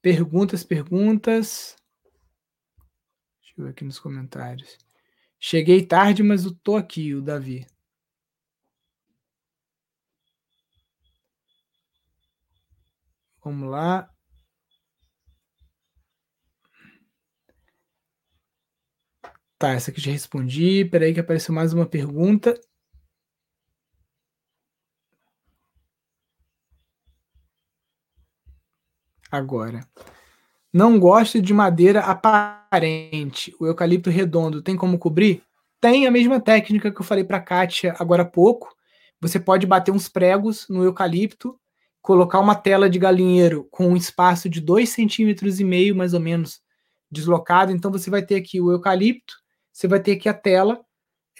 [0.03, 1.77] Perguntas, perguntas.
[3.41, 4.77] Deixa eu ver aqui nos comentários.
[5.39, 7.65] Cheguei tarde, mas eu tô aqui, o Davi.
[13.41, 14.13] Vamos lá.
[19.57, 20.83] Tá, essa aqui já respondi.
[20.83, 22.59] Peraí que apareceu mais uma pergunta.
[29.33, 29.87] Agora.
[30.71, 33.55] Não gosto de madeira aparente.
[33.59, 35.43] O eucalipto redondo tem como cobrir?
[35.81, 38.73] Tem a mesma técnica que eu falei para a Kátia agora há pouco.
[39.19, 41.59] Você pode bater uns pregos no eucalipto,
[42.01, 46.19] colocar uma tela de galinheiro com um espaço de 2,5 centímetros e meio, mais ou
[46.19, 46.61] menos,
[47.11, 47.71] deslocado.
[47.71, 49.35] Então você vai ter aqui o eucalipto,
[49.71, 50.79] você vai ter aqui a tela,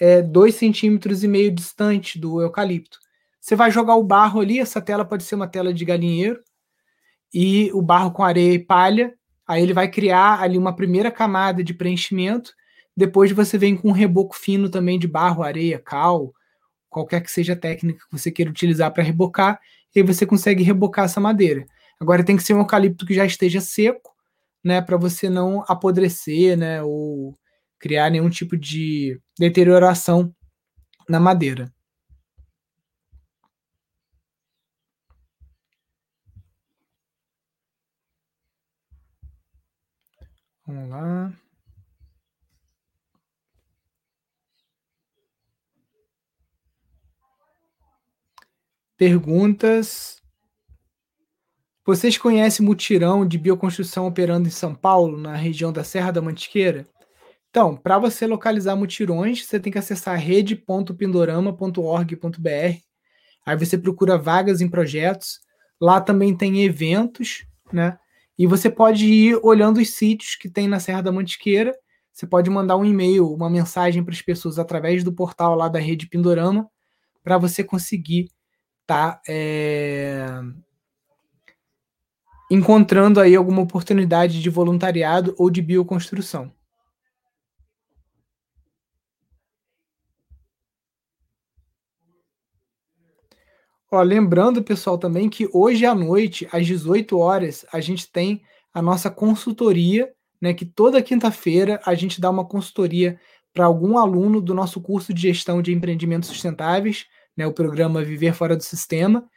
[0.00, 2.98] é, 2,5 centímetros e meio distante do eucalipto.
[3.40, 6.40] Você vai jogar o barro ali, essa tela pode ser uma tela de galinheiro
[7.34, 9.12] e o barro com areia e palha.
[9.46, 12.52] Aí ele vai criar ali uma primeira camada de preenchimento.
[12.96, 16.32] Depois você vem com um reboco fino também de barro, areia, cal,
[16.94, 19.58] qualquer que seja a técnica que você queira utilizar para rebocar,
[19.94, 21.66] e aí você consegue rebocar essa madeira.
[22.00, 24.14] Agora tem que ser um eucalipto que já esteja seco,
[24.62, 27.34] né, para você não apodrecer, né, ou
[27.80, 30.32] criar nenhum tipo de deterioração
[31.08, 31.73] na madeira.
[40.66, 41.32] Vamos lá.
[48.96, 50.22] Perguntas.
[51.84, 56.86] Vocês conhecem mutirão de bioconstrução operando em São Paulo, na região da Serra da Mantiqueira?
[57.50, 62.78] Então, para você localizar mutirões, você tem que acessar rede.pindorama.org.br.
[63.46, 65.40] Aí você procura vagas em projetos.
[65.80, 67.98] Lá também tem eventos, né?
[68.38, 71.72] E você pode ir olhando os sítios que tem na Serra da Mantiqueira.
[72.12, 75.78] Você pode mandar um e-mail, uma mensagem para as pessoas através do portal lá da
[75.78, 76.68] Rede Pindorama,
[77.22, 78.30] para você conseguir
[78.82, 80.26] estar tá, é...
[82.50, 86.52] encontrando aí alguma oportunidade de voluntariado ou de bioconstrução.
[93.94, 98.42] Ó, lembrando, pessoal, também que hoje à noite, às 18 horas, a gente tem
[98.72, 100.52] a nossa consultoria, né?
[100.52, 103.20] Que toda quinta-feira a gente dá uma consultoria
[103.52, 107.46] para algum aluno do nosso curso de gestão de empreendimentos sustentáveis, né?
[107.46, 109.28] O programa Viver Fora do Sistema.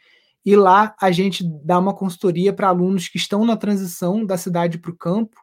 [0.43, 4.79] E lá a gente dá uma consultoria para alunos que estão na transição da cidade
[4.79, 5.37] para o campo,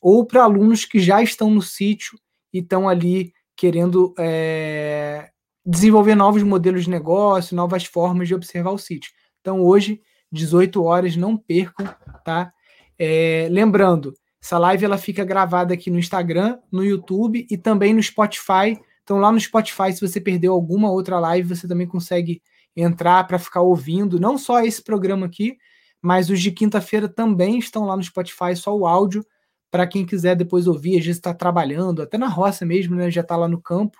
[0.00, 2.18] ou para alunos que já estão no sítio
[2.52, 5.30] e estão ali querendo é,
[5.66, 9.10] desenvolver novos modelos de negócio, novas formas de observar o sítio.
[9.40, 10.00] Então, hoje,
[10.30, 11.86] 18 horas, não percam,
[12.24, 12.52] tá?
[12.96, 18.02] É, lembrando, essa live ela fica gravada aqui no Instagram, no YouTube e também no
[18.02, 18.78] Spotify.
[19.02, 22.40] Então, lá no Spotify, se você perdeu alguma outra live, você também consegue
[22.76, 25.56] entrar para ficar ouvindo, não só esse programa aqui,
[26.00, 29.24] mas os de quinta-feira também estão lá no Spotify, só o áudio,
[29.70, 33.10] para quem quiser depois ouvir, às vezes está trabalhando, até na roça mesmo, né?
[33.10, 33.98] Já está lá no campo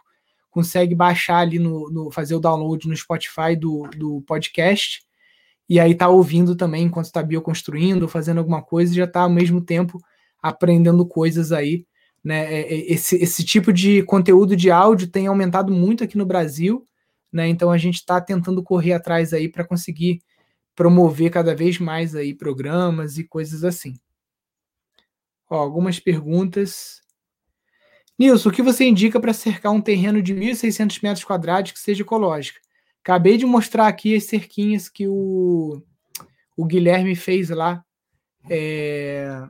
[0.56, 5.02] consegue baixar ali no, no, fazer o download no Spotify do, do podcast
[5.68, 9.28] e aí tá ouvindo também enquanto está bioconstruindo, fazendo alguma coisa e já está ao
[9.28, 10.00] mesmo tempo
[10.42, 11.84] aprendendo coisas aí.
[12.24, 12.54] Né?
[12.54, 16.88] É, é, esse, esse tipo de conteúdo de áudio tem aumentado muito aqui no Brasil,
[17.30, 17.46] né?
[17.48, 20.22] Então a gente está tentando correr atrás aí para conseguir
[20.74, 23.92] promover cada vez mais aí programas e coisas assim.
[25.50, 27.02] Ó, algumas perguntas.
[28.18, 32.02] Nilson, o que você indica para cercar um terreno de 1.600 metros quadrados que seja
[32.02, 32.58] ecológico?
[33.02, 35.82] Acabei de mostrar aqui as cerquinhas que o,
[36.56, 37.84] o Guilherme fez lá
[38.48, 39.46] é,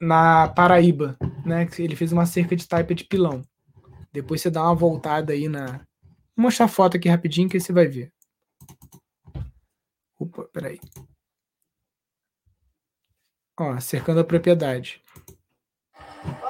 [0.00, 1.66] na Paraíba, né?
[1.78, 3.42] Ele fez uma cerca de taipa de pilão.
[4.12, 5.78] Depois você dá uma voltada aí na.
[6.36, 8.12] Vou mostrar a foto aqui rapidinho que você vai ver.
[10.18, 10.80] Opa, peraí.
[13.58, 15.03] Ó, cercando a propriedade.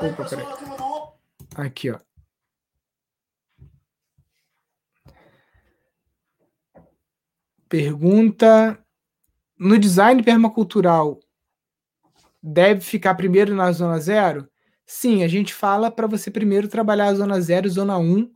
[0.05, 0.47] Opa, peraí.
[1.57, 1.99] Aqui, ó.
[7.69, 8.79] Pergunta:
[9.59, 11.19] no design permacultural
[12.43, 14.49] deve ficar primeiro na zona zero?
[14.87, 18.31] Sim, a gente fala para você primeiro trabalhar a zona zero e zona 1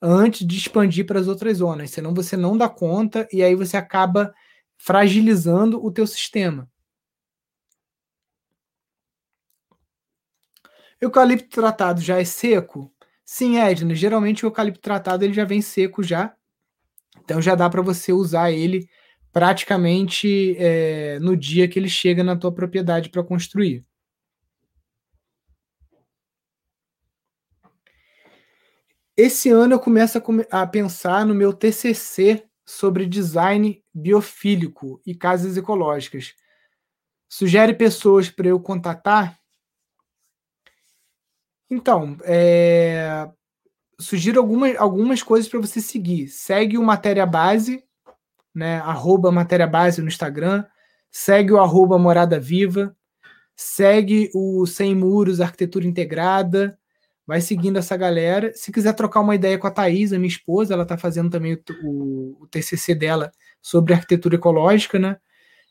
[0.00, 3.76] antes de expandir para as outras zonas, senão você não dá conta e aí você
[3.76, 4.32] acaba
[4.76, 6.70] fragilizando o teu sistema.
[11.00, 12.92] Eucalipto tratado já é seco?
[13.24, 13.94] Sim, Edna.
[13.94, 16.34] Geralmente o eucalipto tratado ele já vem seco já.
[17.22, 18.88] Então já dá para você usar ele
[19.32, 23.84] praticamente é, no dia que ele chega na tua propriedade para construir.
[29.16, 35.56] Esse ano eu começo a, a pensar no meu TCC sobre design biofílico e casas
[35.56, 36.34] ecológicas.
[37.28, 39.37] Sugere pessoas para eu contatar?
[41.70, 43.28] Então, é...
[44.00, 46.28] sugiro algumas, algumas coisas para você seguir.
[46.28, 47.84] Segue o Matéria Base,
[48.54, 48.78] né?
[48.80, 50.64] Arroba Matéria Base no Instagram.
[51.10, 52.94] Segue o arroba Morada Viva.
[53.54, 56.78] Segue o Sem Muros Arquitetura Integrada.
[57.26, 58.52] Vai seguindo essa galera.
[58.54, 61.54] Se quiser trocar uma ideia com a Thaís, a minha esposa, ela está fazendo também
[61.54, 65.18] o, o, o, TCC dela sobre arquitetura ecológica, né?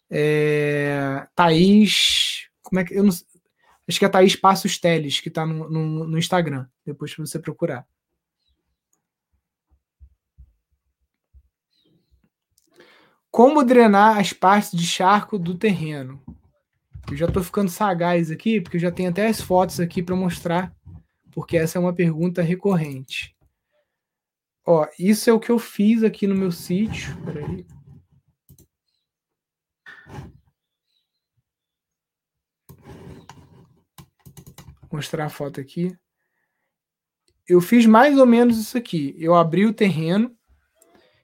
[0.08, 3.12] É, Thaís, como é que eu não,
[3.88, 7.22] Acho que é a Thaís Passos Teles, que está no, no, no, Instagram, depois que
[7.22, 7.88] você procurar.
[13.32, 16.22] Como drenar as partes de charco do terreno?
[17.10, 20.16] Eu já estou ficando sagaz aqui, porque eu já tenho até as fotos aqui para
[20.16, 20.76] mostrar,
[21.32, 23.36] porque essa é uma pergunta recorrente.
[24.66, 27.16] Ó, isso é o que eu fiz aqui no meu sítio.
[27.24, 27.66] Peraí.
[34.98, 35.96] Mostrar a foto aqui.
[37.48, 39.16] eu fiz mais ou menos isso aqui.
[39.18, 40.36] Eu abri o terreno,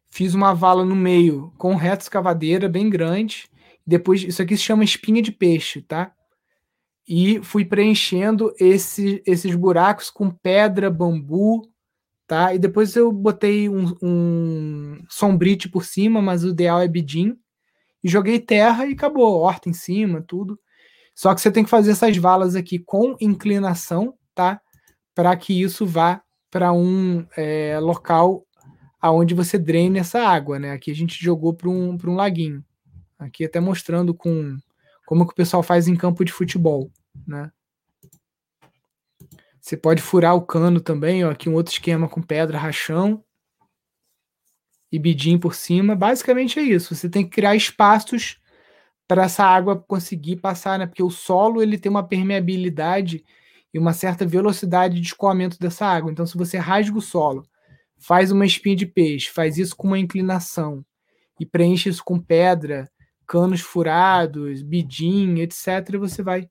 [0.09, 3.49] fiz uma vala no meio com reta escavadeira bem grande.
[3.85, 6.13] Depois, isso aqui se chama espinha de peixe, tá?
[7.05, 11.69] E fui preenchendo esse, esses buracos com pedra, bambu,
[12.25, 12.53] tá?
[12.53, 17.37] E depois eu botei um, um sombrite por cima, mas o ideal é bidim.
[18.01, 20.57] E joguei terra e acabou, horta em cima, tudo.
[21.15, 24.59] Só que você tem que fazer essas valas aqui com inclinação, tá?
[25.13, 28.45] Para que isso vá para um é, local
[28.99, 30.71] aonde você drene essa água, né?
[30.71, 32.63] Aqui a gente jogou para um, um laguinho.
[33.19, 34.57] Aqui até mostrando com
[35.05, 36.91] como que o pessoal faz em campo de futebol,
[37.27, 37.51] né?
[39.59, 43.23] Você pode furar o cano também, ó, aqui um outro esquema com pedra, rachão
[44.91, 45.95] e bidim por cima.
[45.95, 46.93] Basicamente é isso.
[46.93, 48.37] Você tem que criar espaços
[49.07, 50.85] para essa água conseguir passar, né?
[50.87, 53.23] Porque o solo ele tem uma permeabilidade
[53.73, 56.11] e uma certa velocidade de escoamento dessa água.
[56.11, 57.43] Então, se você rasga o solo,
[57.97, 60.85] faz uma espinha de peixe, faz isso com uma inclinação
[61.39, 62.89] e preenche isso com pedra,
[63.27, 66.47] canos furados, bidim, etc., você vai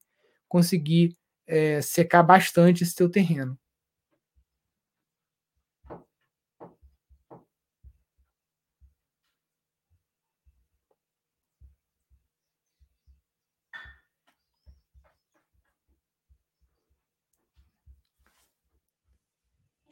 [0.49, 3.57] conseguir é, secar bastante esse teu terreno.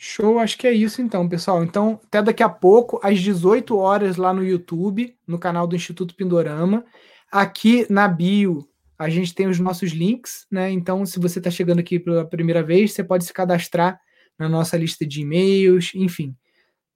[0.03, 1.63] Show, acho que é isso então, pessoal.
[1.63, 6.15] Então, até daqui a pouco, às 18 horas, lá no YouTube, no canal do Instituto
[6.15, 6.87] Pindorama.
[7.31, 8.67] Aqui na bio,
[8.99, 10.71] a gente tem os nossos links, né?
[10.71, 14.01] Então, se você está chegando aqui pela primeira vez, você pode se cadastrar
[14.39, 16.35] na nossa lista de e-mails, enfim,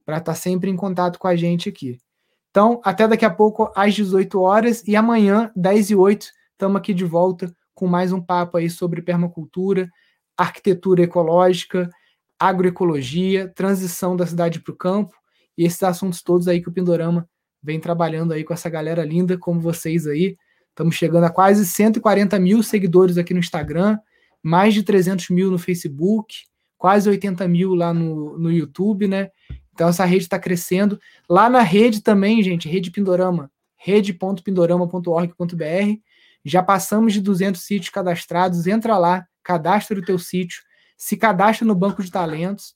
[0.06, 1.98] para estar tá sempre em contato com a gente aqui.
[2.48, 6.94] Então, até daqui a pouco, às 18 horas, e amanhã, 10 e 8, estamos aqui
[6.94, 9.90] de volta com mais um papo aí sobre permacultura,
[10.38, 11.90] arquitetura ecológica
[12.38, 15.14] agroecologia, transição da cidade para o campo
[15.56, 17.28] e esses assuntos todos aí que o Pindorama
[17.62, 20.36] vem trabalhando aí com essa galera linda como vocês aí.
[20.68, 23.98] Estamos chegando a quase 140 mil seguidores aqui no Instagram,
[24.42, 26.34] mais de 300 mil no Facebook,
[26.76, 29.30] quase 80 mil lá no, no YouTube, né?
[29.72, 31.00] Então essa rede está crescendo.
[31.28, 35.98] Lá na rede também, gente, rede Pindorama, rede.pindorama.org.br.
[36.44, 38.66] Já passamos de 200 sítios cadastrados.
[38.66, 40.62] Entra lá, cadastra o teu sítio
[40.96, 42.74] se cadastra no banco de talentos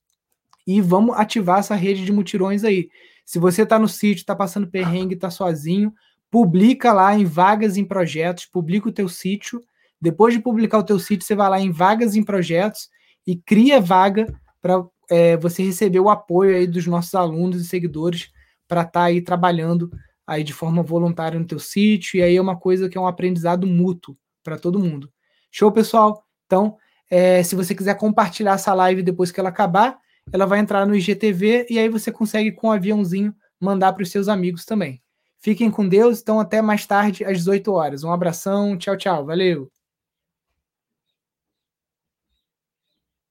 [0.66, 2.88] e vamos ativar essa rede de mutirões aí.
[3.24, 5.92] Se você está no sítio, está passando perrengue, está sozinho,
[6.30, 9.62] publica lá em vagas em projetos, publica o teu sítio.
[10.00, 12.88] Depois de publicar o teu sítio, você vai lá em vagas em projetos
[13.26, 14.26] e cria vaga
[14.60, 18.30] para é, você receber o apoio aí dos nossos alunos e seguidores
[18.66, 19.90] para estar tá aí trabalhando
[20.26, 22.18] aí de forma voluntária no teu sítio.
[22.18, 25.10] E aí é uma coisa que é um aprendizado mútuo para todo mundo.
[25.50, 26.24] Show, pessoal?
[26.46, 26.76] Então,
[27.10, 29.98] é, se você quiser compartilhar essa live depois que ela acabar,
[30.32, 34.10] ela vai entrar no IGTV e aí você consegue, com um aviãozinho, mandar para os
[34.10, 35.02] seus amigos também.
[35.40, 38.04] Fiquem com Deus, então até mais tarde, às 18 horas.
[38.04, 39.70] Um abração, tchau, tchau, valeu!